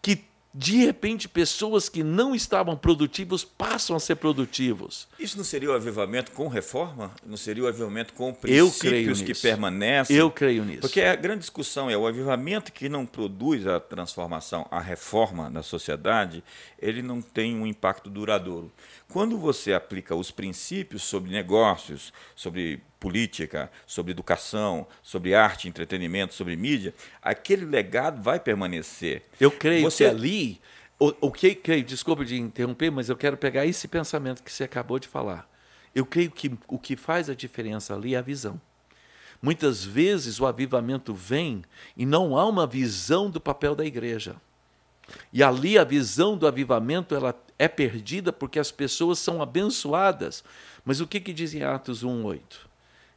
[0.02, 5.06] que de repente pessoas que não estavam produtivos passam a ser produtivos.
[5.16, 7.12] Isso não seria o avivamento com reforma?
[7.24, 10.16] Não seria o avivamento com princípios que permanecem?
[10.16, 10.80] Eu creio nisso.
[10.80, 15.62] Porque a grande discussão é o avivamento que não produz a transformação, a reforma na
[15.62, 16.42] sociedade,
[16.76, 18.72] ele não tem um impacto duradouro.
[19.10, 26.54] Quando você aplica os princípios sobre negócios, sobre política, sobre educação, sobre arte, entretenimento, sobre
[26.54, 29.24] mídia, aquele legado vai permanecer.
[29.40, 30.04] Eu creio você...
[30.04, 30.60] que ali,
[30.96, 34.62] o, o que creio, desculpe de interromper, mas eu quero pegar esse pensamento que você
[34.62, 35.50] acabou de falar.
[35.92, 38.60] Eu creio que o que faz a diferença ali é a visão.
[39.42, 41.64] Muitas vezes o avivamento vem
[41.96, 44.36] e não há uma visão do papel da igreja.
[45.32, 50.42] E ali a visão do avivamento ela é perdida porque as pessoas são abençoadas.
[50.84, 52.70] Mas o que, que diz em Atos 1,8?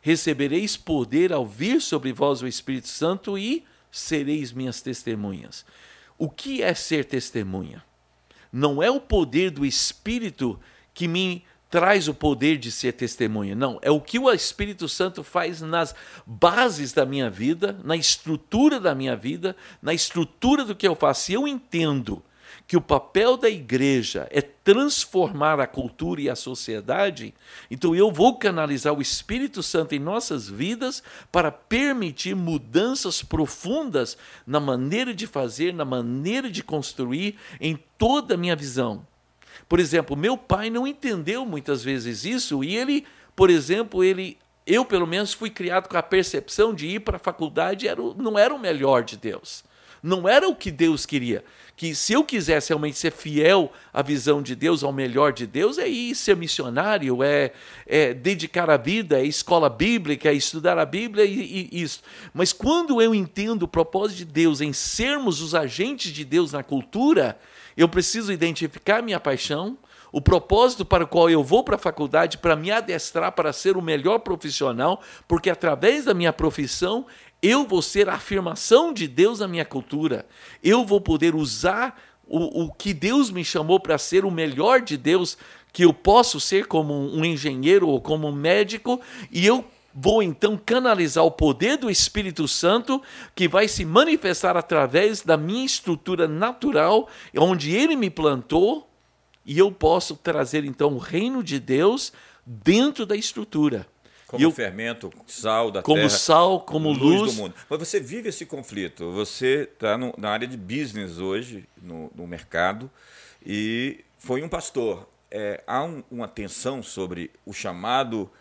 [0.03, 5.65] recebereis poder ao vir sobre vós o Espírito Santo e sereis minhas testemunhas.
[6.17, 7.81] O que é ser testemunha?
[8.51, 10.59] Não é o poder do Espírito
[10.93, 13.55] que me traz o poder de ser testemunha.
[13.55, 18.79] Não, é o que o Espírito Santo faz nas bases da minha vida, na estrutura
[18.79, 21.23] da minha vida, na estrutura do que eu faço.
[21.23, 22.21] Se eu entendo
[22.67, 27.33] que o papel da igreja é transformar a cultura e a sociedade,
[27.71, 34.59] então eu vou canalizar o Espírito Santo em nossas vidas para permitir mudanças profundas na
[34.59, 39.07] maneira de fazer, na maneira de construir, em toda a minha visão.
[39.67, 44.85] Por exemplo, meu pai não entendeu muitas vezes isso e ele, por exemplo, ele eu
[44.85, 48.53] pelo menos fui criado com a percepção de ir para a faculdade era, não era
[48.53, 49.63] o melhor de Deus.
[50.01, 51.45] Não era o que Deus queria.
[51.77, 55.77] Que se eu quisesse realmente ser fiel à visão de Deus, ao melhor de Deus,
[55.77, 57.53] é ir ser missionário, é,
[57.87, 62.01] é dedicar a vida, é escola bíblica, é estudar a Bíblia e, e isso.
[62.33, 66.63] Mas quando eu entendo o propósito de Deus em sermos os agentes de Deus na
[66.63, 67.39] cultura,
[67.75, 69.77] eu preciso identificar minha paixão,
[70.11, 73.75] o propósito para o qual eu vou para a faculdade para me adestrar para ser
[73.75, 77.05] o melhor profissional, porque através da minha profissão
[77.41, 80.25] eu vou ser a afirmação de Deus na minha cultura.
[80.63, 84.95] Eu vou poder usar o, o que Deus me chamou para ser o melhor de
[84.97, 85.37] Deus,
[85.73, 90.57] que eu posso ser como um engenheiro ou como um médico, e eu vou então
[90.57, 93.01] canalizar o poder do Espírito Santo
[93.35, 98.89] que vai se manifestar através da minha estrutura natural, onde ele me plantou,
[99.45, 102.13] e eu posso trazer então o reino de Deus
[102.45, 103.87] dentro da estrutura.
[104.25, 106.09] Como eu, fermento, sal da como terra.
[106.09, 107.21] Como sal, como luz.
[107.21, 107.35] luz.
[107.35, 107.55] do mundo.
[107.69, 109.11] Mas você vive esse conflito.
[109.11, 112.89] Você está na área de business hoje, no, no mercado,
[113.45, 115.07] e foi um pastor.
[115.29, 118.31] É, há um, uma tensão sobre o chamado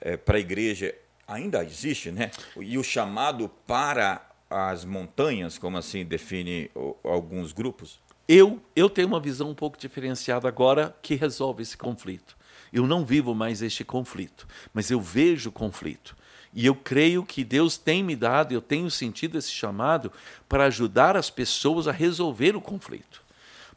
[0.00, 0.94] é, para a igreja,
[1.26, 2.30] ainda existe, né?
[2.60, 6.70] E o chamado para as montanhas, como assim define
[7.04, 8.00] alguns grupos?
[8.26, 12.36] Eu, eu tenho uma visão um pouco diferenciada agora que resolve esse conflito.
[12.72, 16.16] Eu não vivo mais este conflito, mas eu vejo o conflito.
[16.52, 20.12] E eu creio que Deus tem me dado, eu tenho sentido esse chamado
[20.48, 23.22] para ajudar as pessoas a resolver o conflito.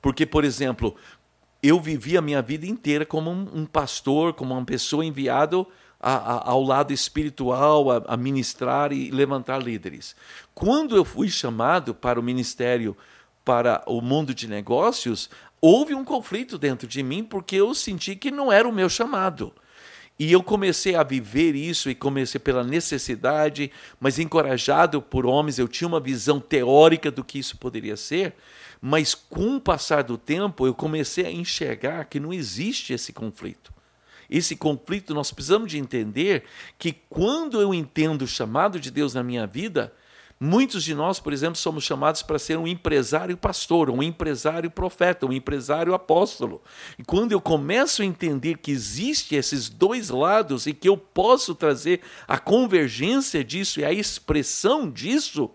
[0.02, 0.96] Porque, por exemplo,
[1.62, 5.68] eu vivi a minha vida inteira como um, um pastor, como uma pessoa enviado
[6.04, 10.14] a, a, ao lado espiritual, a, a ministrar e levantar líderes.
[10.54, 12.96] Quando eu fui chamado para o ministério
[13.46, 15.30] para o mundo de negócios,
[15.62, 19.54] houve um conflito dentro de mim porque eu senti que não era o meu chamado.
[20.20, 25.68] E eu comecei a viver isso e comecei pela necessidade, mas encorajado por homens, eu
[25.68, 28.36] tinha uma visão teórica do que isso poderia ser,
[28.82, 33.74] mas com o passar do tempo eu comecei a enxergar que não existe esse conflito.
[34.34, 36.44] Esse conflito nós precisamos de entender
[36.80, 39.94] que quando eu entendo o chamado de Deus na minha vida,
[40.40, 45.26] Muitos de nós, por exemplo, somos chamados para ser um empresário pastor, um empresário profeta,
[45.26, 46.62] um empresário apóstolo.
[47.00, 51.56] E quando eu começo a entender que existe esses dois lados e que eu posso
[51.56, 55.50] trazer a convergência disso e a expressão disso,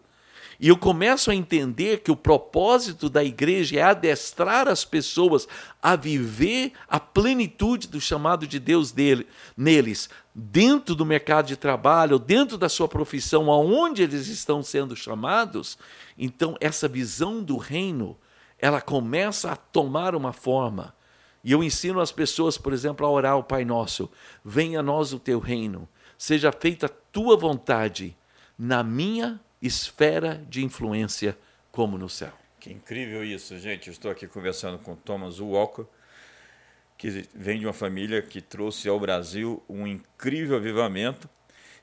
[0.60, 5.46] e eu começo a entender que o propósito da igreja é adestrar as pessoas
[5.80, 12.18] a viver a plenitude do chamado de Deus dele, neles, dentro do mercado de trabalho,
[12.18, 15.78] dentro da sua profissão, aonde eles estão sendo chamados.
[16.18, 18.18] Então, essa visão do reino,
[18.58, 20.92] ela começa a tomar uma forma.
[21.44, 24.10] E eu ensino as pessoas, por exemplo, a orar o Pai Nosso:
[24.44, 28.16] venha a nós o teu reino, seja feita a tua vontade,
[28.58, 31.36] na minha esfera de influência
[31.70, 32.32] como no céu.
[32.60, 33.88] Que incrível isso, gente.
[33.88, 35.84] Eu estou aqui conversando com Thomas Walker,
[36.96, 41.28] que vem de uma família que trouxe ao Brasil um incrível avivamento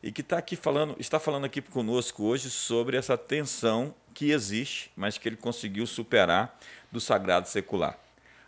[0.03, 4.91] e que está aqui falando, está falando aqui conosco hoje sobre essa tensão que existe,
[4.95, 6.59] mas que ele conseguiu superar
[6.91, 7.97] do sagrado secular.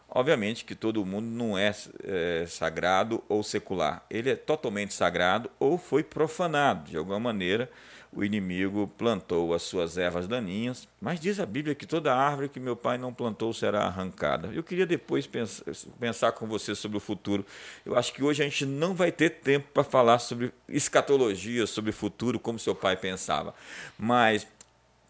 [0.10, 4.06] Obviamente que todo mundo não é, é, sagrado ou secular.
[4.10, 7.70] Ele é totalmente sagrado ou foi profanado de alguma maneira
[8.12, 12.60] o inimigo plantou as suas ervas daninhas, mas diz a Bíblia que toda árvore que
[12.60, 14.50] meu pai não plantou será arrancada.
[14.54, 15.64] Eu queria depois pensar,
[16.00, 17.46] pensar com você sobre o futuro.
[17.86, 21.92] Eu acho que hoje a gente não vai ter tempo para falar sobre escatologia, sobre
[21.92, 23.54] futuro, como seu pai pensava.
[23.98, 24.48] Mas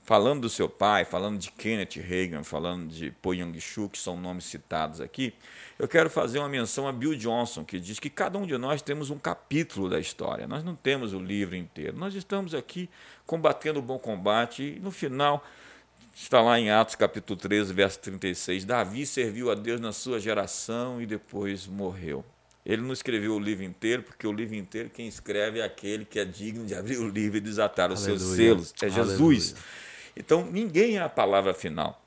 [0.07, 4.45] falando do seu pai, falando de Kenneth Reagan, falando de Po Young-soo, que são nomes
[4.45, 5.33] citados aqui,
[5.77, 8.81] eu quero fazer uma menção a Bill Johnson, que diz que cada um de nós
[8.81, 11.97] temos um capítulo da história, nós não temos o livro inteiro.
[11.97, 12.89] Nós estamos aqui
[13.25, 15.45] combatendo o bom combate e no final
[16.15, 21.01] está lá em Atos capítulo 13, verso 36, Davi serviu a Deus na sua geração
[21.01, 22.23] e depois morreu.
[22.65, 26.17] Ele não escreveu o livro inteiro, porque o livro inteiro quem escreve é aquele que
[26.17, 28.19] é digno de abrir o livro e desatar os Aleluia.
[28.19, 29.51] seus selos, é Jesus.
[29.51, 29.87] Aleluia.
[30.17, 32.01] Então ninguém é a palavra final.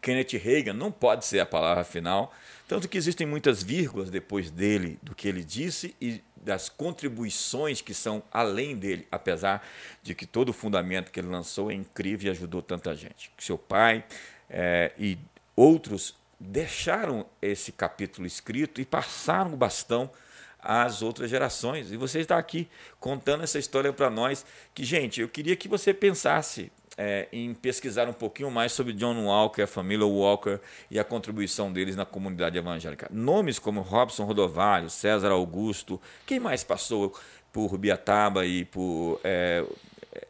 [0.00, 2.34] Kenneth Reagan não pode ser a palavra final,
[2.66, 7.94] tanto que existem muitas vírgulas depois dele, do que ele disse e das contribuições que
[7.94, 9.64] são além dele, apesar
[10.02, 13.30] de que todo o fundamento que ele lançou é incrível e ajudou tanta gente.
[13.38, 14.04] Seu pai
[14.50, 15.16] é, e
[15.54, 20.10] outros deixaram esse capítulo escrito e passaram o bastão
[20.58, 21.92] às outras gerações.
[21.92, 22.68] E você está aqui
[22.98, 24.44] contando essa história para nós.
[24.74, 26.72] Que, gente, eu queria que você pensasse
[27.04, 31.72] é, em pesquisar um pouquinho mais sobre John Walker, a família Walker e a contribuição
[31.72, 33.08] deles na comunidade evangélica.
[33.10, 37.12] Nomes como Robson Rodovalho, César Augusto, quem mais passou
[37.52, 39.64] por Biataba e por é,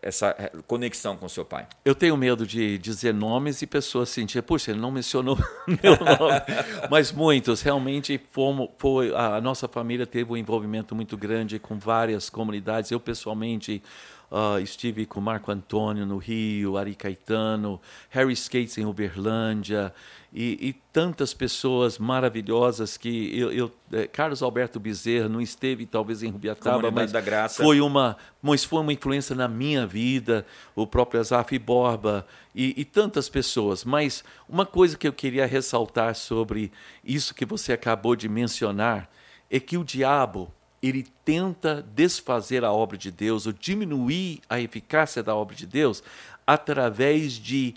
[0.00, 0.34] essa
[0.66, 1.66] conexão com seu pai?
[1.84, 5.36] Eu tenho medo de dizer nomes e pessoas sentir, puxa, ele não mencionou
[5.68, 6.40] meu nome.
[6.90, 12.30] Mas muitos, realmente, fomos, foi, a nossa família teve um envolvimento muito grande com várias
[12.30, 12.90] comunidades.
[12.90, 13.82] Eu, pessoalmente,
[14.32, 17.78] Uh, estive com Marco Antônio no Rio, Ari Caetano,
[18.08, 19.92] Harry Skates em Uberlândia
[20.32, 26.22] e, e tantas pessoas maravilhosas que eu, eu é, Carlos Alberto Bezerra não esteve talvez
[26.22, 27.12] em Rubiataba, mas
[27.54, 32.86] foi uma, mas foi uma influência na minha vida, o próprio Azaf Borba e, e
[32.86, 33.84] tantas pessoas.
[33.84, 36.72] Mas uma coisa que eu queria ressaltar sobre
[37.04, 39.10] isso que você acabou de mencionar
[39.50, 40.50] é que o diabo
[40.82, 46.02] ele tenta desfazer a obra de Deus ou diminuir a eficácia da obra de Deus
[46.44, 47.74] através de,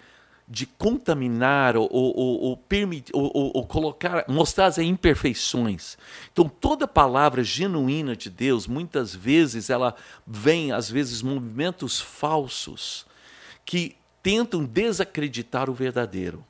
[0.48, 5.98] de contaminar ou, ou, ou, permitir, ou, ou, colocar, mostrar as imperfeições.
[6.34, 9.96] Então, toda palavra genuína de Deus, muitas vezes, ela
[10.26, 13.06] vem, às vezes, movimentos falsos
[13.64, 16.44] que tentam desacreditar o verdadeiro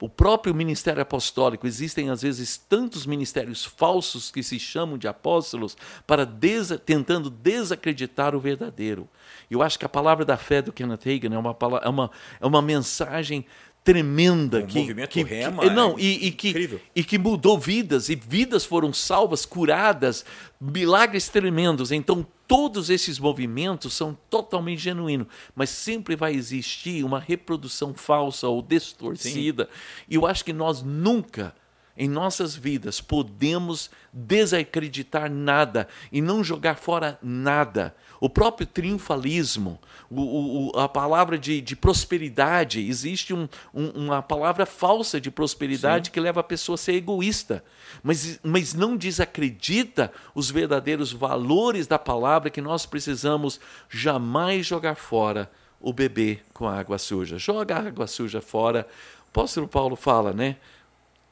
[0.00, 5.76] o próprio ministério apostólico, existem às vezes tantos ministérios falsos que se chamam de apóstolos
[6.06, 9.08] para desa, tentando desacreditar o verdadeiro.
[9.50, 12.46] Eu acho que a palavra da fé do Kenneth Hagin é uma, é uma, é
[12.46, 13.46] uma mensagem
[13.82, 16.80] tremenda um que, movimento que, rema, que não é e, e, que incrível.
[16.94, 20.24] e que mudou vidas e vidas foram salvas curadas
[20.60, 27.94] milagres tremendos então todos esses movimentos são totalmente genuínos mas sempre vai existir uma reprodução
[27.94, 30.04] falsa ou distorcida Sim.
[30.08, 31.54] e eu acho que nós nunca
[31.96, 37.94] em nossas vidas podemos desacreditar nada e não jogar fora nada.
[38.20, 39.78] O próprio triunfalismo,
[40.10, 46.06] o, o, a palavra de, de prosperidade, existe um, um, uma palavra falsa de prosperidade
[46.06, 46.12] Sim.
[46.12, 47.62] que leva a pessoa a ser egoísta,
[48.02, 55.50] mas, mas não desacredita os verdadeiros valores da palavra que nós precisamos jamais jogar fora
[55.80, 57.38] o bebê com a água suja.
[57.38, 58.86] Joga a água suja fora.
[59.26, 60.56] O apóstolo Paulo fala, né?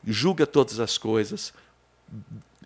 [0.07, 1.53] julga todas as coisas,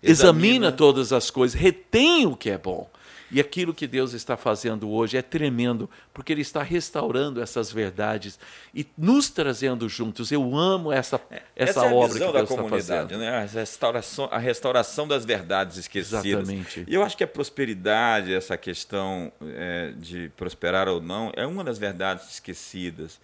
[0.03, 2.89] examina, examina todas as coisas, retém o que é bom.
[3.31, 8.39] E aquilo que Deus está fazendo hoje é tremendo, porque Ele está restaurando essas verdades
[8.73, 10.31] e nos trazendo juntos.
[10.31, 13.17] Eu amo essa, é, essa, essa é obra que Deus da está fazendo.
[13.17, 13.29] Né?
[13.29, 16.25] A, restauração, a restauração das verdades esquecidas.
[16.25, 16.85] Exatamente.
[16.87, 21.63] E eu acho que a prosperidade, essa questão é, de prosperar ou não, é uma
[21.63, 23.19] das verdades esquecidas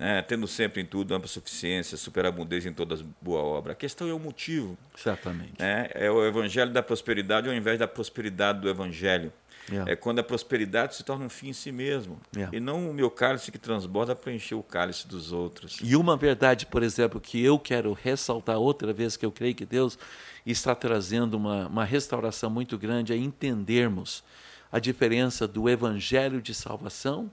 [0.00, 3.72] né, tendo sempre em tudo ampla suficiência, superabundância em todas boa obra.
[3.72, 4.78] A questão é o motivo.
[4.98, 5.52] Exatamente.
[5.58, 5.90] Né?
[5.92, 9.30] É o evangelho da prosperidade ao invés da prosperidade do evangelho.
[9.68, 9.92] Yeah.
[9.92, 12.20] É quando a prosperidade se torna um fim em si mesmo.
[12.34, 12.56] Yeah.
[12.56, 15.78] E não o meu cálice que transborda para encher o cálice dos outros.
[15.82, 19.66] E uma verdade, por exemplo, que eu quero ressaltar outra vez, que eu creio que
[19.66, 19.98] Deus
[20.44, 24.24] está trazendo uma, uma restauração muito grande, é entendermos
[24.72, 27.30] a diferença do evangelho de salvação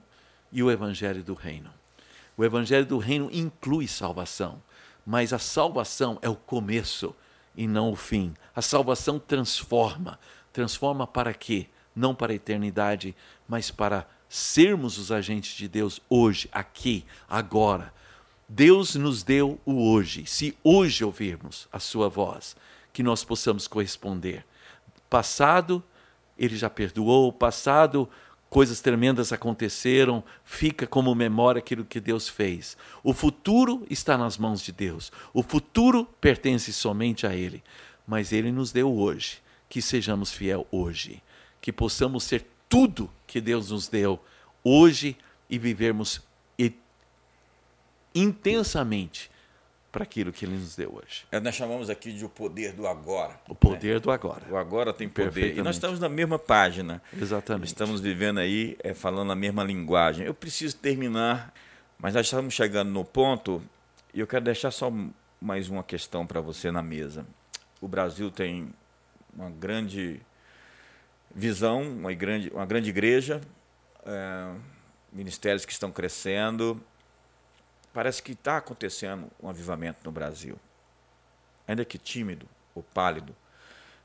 [0.52, 1.72] e o evangelho do reino.
[2.36, 4.62] O evangelho do reino inclui salvação,
[5.04, 7.14] mas a salvação é o começo
[7.56, 8.34] e não o fim.
[8.54, 10.18] A salvação transforma.
[10.52, 11.66] Transforma para quê?
[11.98, 13.12] Não para a eternidade,
[13.48, 17.92] mas para sermos os agentes de Deus hoje, aqui, agora.
[18.48, 20.24] Deus nos deu o hoje.
[20.24, 22.54] Se hoje ouvirmos a sua voz,
[22.92, 24.44] que nós possamos corresponder.
[25.10, 25.82] Passado,
[26.38, 27.32] ele já perdoou.
[27.32, 28.08] Passado,
[28.48, 32.76] coisas tremendas aconteceram, fica como memória aquilo que Deus fez.
[33.02, 35.10] O futuro está nas mãos de Deus.
[35.34, 37.60] O futuro pertence somente a Ele.
[38.06, 39.42] Mas Ele nos deu hoje.
[39.68, 41.20] Que sejamos fiel hoje.
[41.60, 44.20] Que possamos ser tudo que Deus nos deu
[44.62, 45.16] hoje
[45.48, 46.22] e vivermos
[48.14, 49.30] intensamente
[49.90, 51.24] para aquilo que ele nos deu hoje.
[51.32, 53.40] É, nós chamamos aqui de o poder do agora.
[53.48, 54.00] O poder né?
[54.00, 54.42] do agora.
[54.50, 55.56] O agora tem poder.
[55.56, 57.02] E nós estamos na mesma página.
[57.16, 57.68] Exatamente.
[57.68, 60.26] Estamos vivendo aí, é, falando a mesma linguagem.
[60.26, 61.54] Eu preciso terminar,
[61.98, 63.62] mas nós estamos chegando no ponto
[64.12, 64.92] e eu quero deixar só
[65.40, 67.26] mais uma questão para você na mesa.
[67.80, 68.68] O Brasil tem
[69.34, 70.20] uma grande
[71.34, 73.40] visão, uma grande, uma grande igreja,
[74.04, 74.54] é,
[75.12, 76.80] ministérios que estão crescendo,
[77.92, 80.58] parece que está acontecendo um avivamento no Brasil.
[81.66, 83.34] Ainda que tímido ou pálido.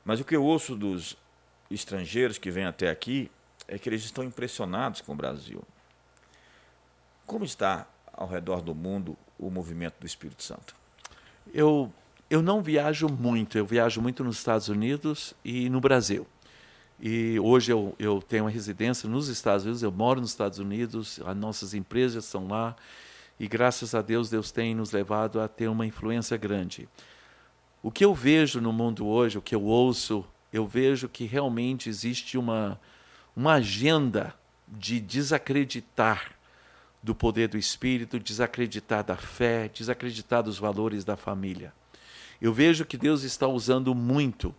[0.04, 1.16] Mas o que eu ouço dos
[1.70, 3.30] estrangeiros que vêm até aqui
[3.66, 5.62] é que eles estão impressionados com o Brasil.
[7.26, 10.76] Como está ao redor do mundo o movimento do Espírito Santo?
[11.52, 11.90] Eu,
[12.28, 16.26] Eu não viajo muito, eu viajo muito nos Estados Unidos e no Brasil.
[17.00, 21.20] E hoje eu, eu tenho uma residência nos Estados Unidos, eu moro nos Estados Unidos,
[21.24, 22.76] as nossas empresas estão lá,
[23.38, 26.88] e graças a Deus, Deus tem nos levado a ter uma influência grande.
[27.82, 31.88] O que eu vejo no mundo hoje, o que eu ouço, eu vejo que realmente
[31.88, 32.80] existe uma,
[33.34, 34.34] uma agenda
[34.68, 36.32] de desacreditar
[37.02, 41.72] do poder do Espírito, desacreditar da fé, desacreditar dos valores da família.
[42.40, 44.54] Eu vejo que Deus está usando muito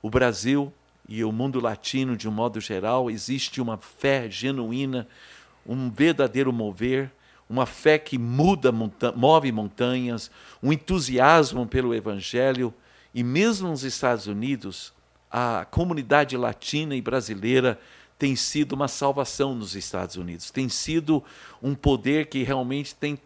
[0.00, 0.72] o Brasil
[1.10, 3.10] e o mundo latino de um modo geral.
[3.10, 5.08] Existe uma fé genuína,
[5.66, 7.10] um verdadeiro mover,
[7.48, 10.30] uma fé que muda, move montanhas,
[10.62, 12.72] um entusiasmo pelo Evangelho.
[13.12, 14.92] E mesmo nos Estados Unidos,
[15.28, 17.80] a comunidade latina e brasileira
[18.16, 21.24] tem sido uma salvação nos Estados Unidos, tem sido
[21.60, 23.18] um poder que realmente tem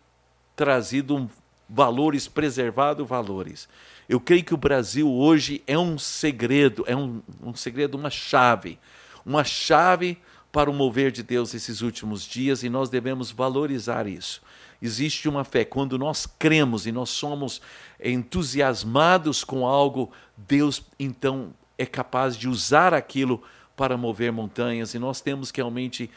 [0.57, 1.29] trazido
[1.69, 3.69] valores, preservado valores.
[4.09, 8.79] Eu creio que o Brasil hoje é um segredo, é um, um segredo, uma chave,
[9.25, 10.19] uma chave
[10.53, 14.43] para o mover de Deus esses últimos dias e nós devemos valorizar isso.
[14.81, 17.61] Existe uma fé, quando nós cremos e nós somos
[18.03, 23.43] entusiasmados com algo, Deus então é capaz de usar aquilo
[23.75, 26.11] para mover montanhas e nós temos que realmente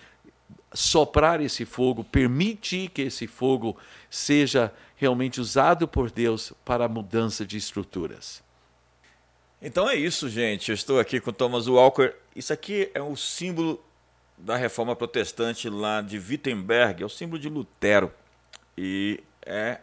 [0.73, 3.77] soprar esse fogo, permitir que esse fogo
[4.09, 8.43] seja realmente usado por Deus para a mudança de estruturas.
[9.61, 10.69] Então é isso, gente.
[10.69, 12.13] Eu estou aqui com Thomas Walker.
[12.35, 13.83] Isso aqui é o símbolo
[14.37, 18.11] da reforma protestante lá de Wittenberg, é o símbolo de Lutero.
[18.77, 19.79] E é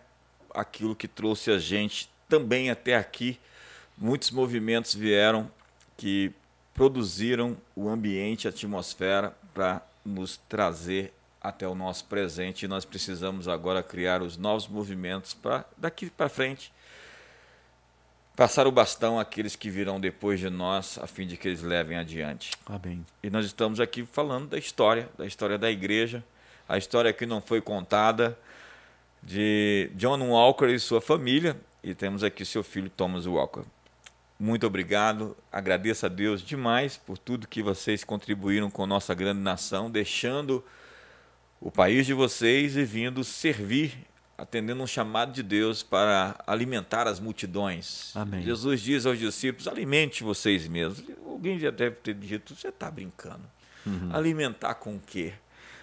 [0.53, 3.39] aquilo que trouxe a gente também até aqui.
[3.97, 5.51] Muitos movimentos vieram
[5.97, 6.33] que
[6.73, 11.13] produziram o ambiente, a atmosfera para nos trazer
[11.45, 16.31] até o nosso presente e nós precisamos agora criar os novos movimentos para daqui para
[16.31, 16.73] frente
[18.35, 21.97] passar o bastão àqueles que virão depois de nós, a fim de que eles levem
[21.97, 22.51] adiante.
[22.67, 23.05] Amém.
[23.23, 26.25] E nós estamos aqui falando da história, da história da igreja,
[26.69, 28.37] a história que não foi contada
[29.23, 33.63] de John Walker e sua família, e temos aqui seu filho Thomas Walker.
[34.39, 39.91] Muito obrigado, agradeço a Deus demais por tudo que vocês contribuíram com nossa grande nação,
[39.91, 40.65] deixando
[41.65, 43.97] o país de vocês e vindo servir,
[44.37, 48.15] atendendo um chamado de Deus para alimentar as multidões.
[48.15, 48.43] Amém.
[48.43, 51.03] Jesus diz aos discípulos: alimente vocês mesmos.
[51.27, 53.45] Alguém já deve ter dito: você está brincando.
[53.87, 54.15] Uhum.
[54.15, 55.33] Alimentar com o quê?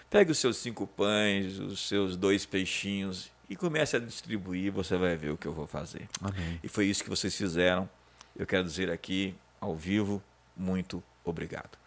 [0.08, 5.16] Pegue os seus cinco pães, os seus dois peixinhos e comece a distribuir, você vai
[5.16, 6.08] ver o que eu vou fazer.
[6.20, 6.60] Amém.
[6.62, 7.88] E foi isso que vocês fizeram.
[8.36, 10.22] Eu quero dizer aqui, ao vivo,
[10.56, 11.81] muito obrigado.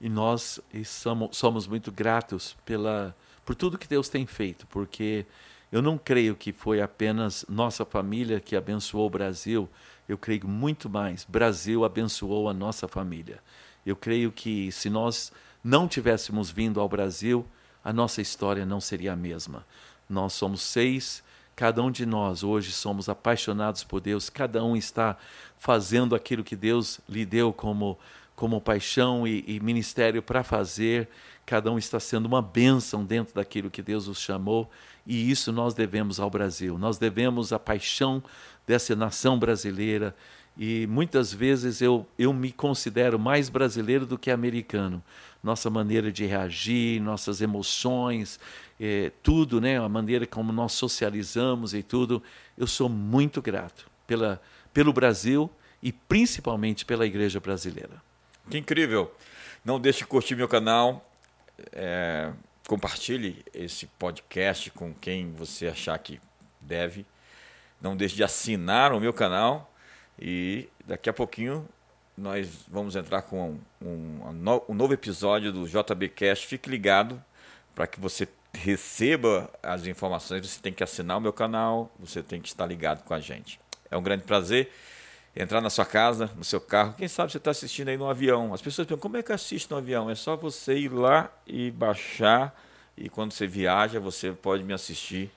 [0.00, 0.60] E nós
[1.30, 3.14] somos, muito gratos pela,
[3.44, 5.24] por tudo que Deus tem feito, porque
[5.72, 9.68] eu não creio que foi apenas nossa família que abençoou o Brasil,
[10.08, 11.24] eu creio muito mais.
[11.24, 13.40] Brasil abençoou a nossa família.
[13.86, 15.32] Eu creio que se nós
[15.62, 17.46] não tivéssemos vindo ao Brasil,
[17.82, 19.64] a nossa história não seria a mesma.
[20.08, 21.22] Nós somos seis
[21.56, 25.16] Cada um de nós hoje somos apaixonados por Deus, cada um está
[25.56, 27.96] fazendo aquilo que Deus lhe deu como,
[28.34, 31.08] como paixão e, e ministério para fazer,
[31.46, 34.70] cada um está sendo uma bênção dentro daquilo que Deus os chamou,
[35.06, 38.22] e isso nós devemos ao Brasil, nós devemos a paixão
[38.66, 40.14] dessa nação brasileira,
[40.56, 45.02] e muitas vezes eu, eu me considero mais brasileiro do que americano.
[45.42, 48.38] Nossa maneira de reagir, nossas emoções,
[48.80, 52.22] é, tudo, né, a maneira como nós socializamos e tudo,
[52.56, 54.40] eu sou muito grato pela,
[54.72, 55.50] pelo Brasil
[55.82, 58.00] e principalmente pela igreja brasileira.
[58.50, 59.14] Que incrível!
[59.64, 61.10] Não deixe de curtir meu canal,
[61.72, 62.30] é,
[62.68, 66.20] compartilhe esse podcast com quem você achar que
[66.60, 67.06] deve.
[67.80, 69.72] Não deixe de assinar o meu canal
[70.18, 71.66] e daqui a pouquinho
[72.16, 76.46] nós vamos entrar com um, um, um novo episódio do JBcast.
[76.46, 77.22] Fique ligado
[77.74, 82.40] para que você receba as informações, você tem que assinar o meu canal, você tem
[82.40, 83.58] que estar ligado com a gente.
[83.90, 84.70] É um grande prazer
[85.36, 86.94] entrar na sua casa, no seu carro.
[86.96, 88.54] Quem sabe você está assistindo aí no avião.
[88.54, 90.08] As pessoas perguntam, como é que assiste no avião?
[90.08, 92.54] É só você ir lá e baixar,
[92.96, 95.30] e quando você viaja, você pode me assistir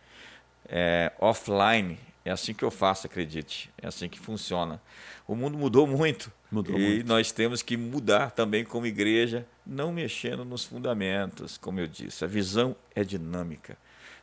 [0.70, 1.98] é, offline.
[2.24, 3.72] É assim que eu faço, acredite.
[3.82, 4.82] É assim que funciona.
[5.28, 6.32] O mundo mudou muito.
[6.52, 7.08] Mudou e muito.
[7.08, 12.24] nós temos que mudar também como igreja, não mexendo nos fundamentos, como eu disse.
[12.24, 13.78] A visão é dinâmica.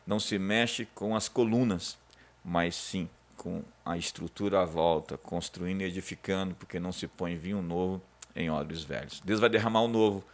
[0.07, 1.99] Não se mexe com as colunas,
[2.45, 7.63] mas sim com a estrutura à volta, construindo e edificando, porque não se põe vinho
[7.63, 8.03] novo
[8.35, 9.21] em olhos velhos.
[9.25, 10.25] Deus vai derramar o novo.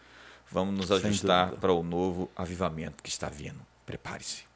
[0.51, 3.61] Vamos nos ajustar para o novo avivamento que está vindo.
[3.87, 4.50] Prepare-se.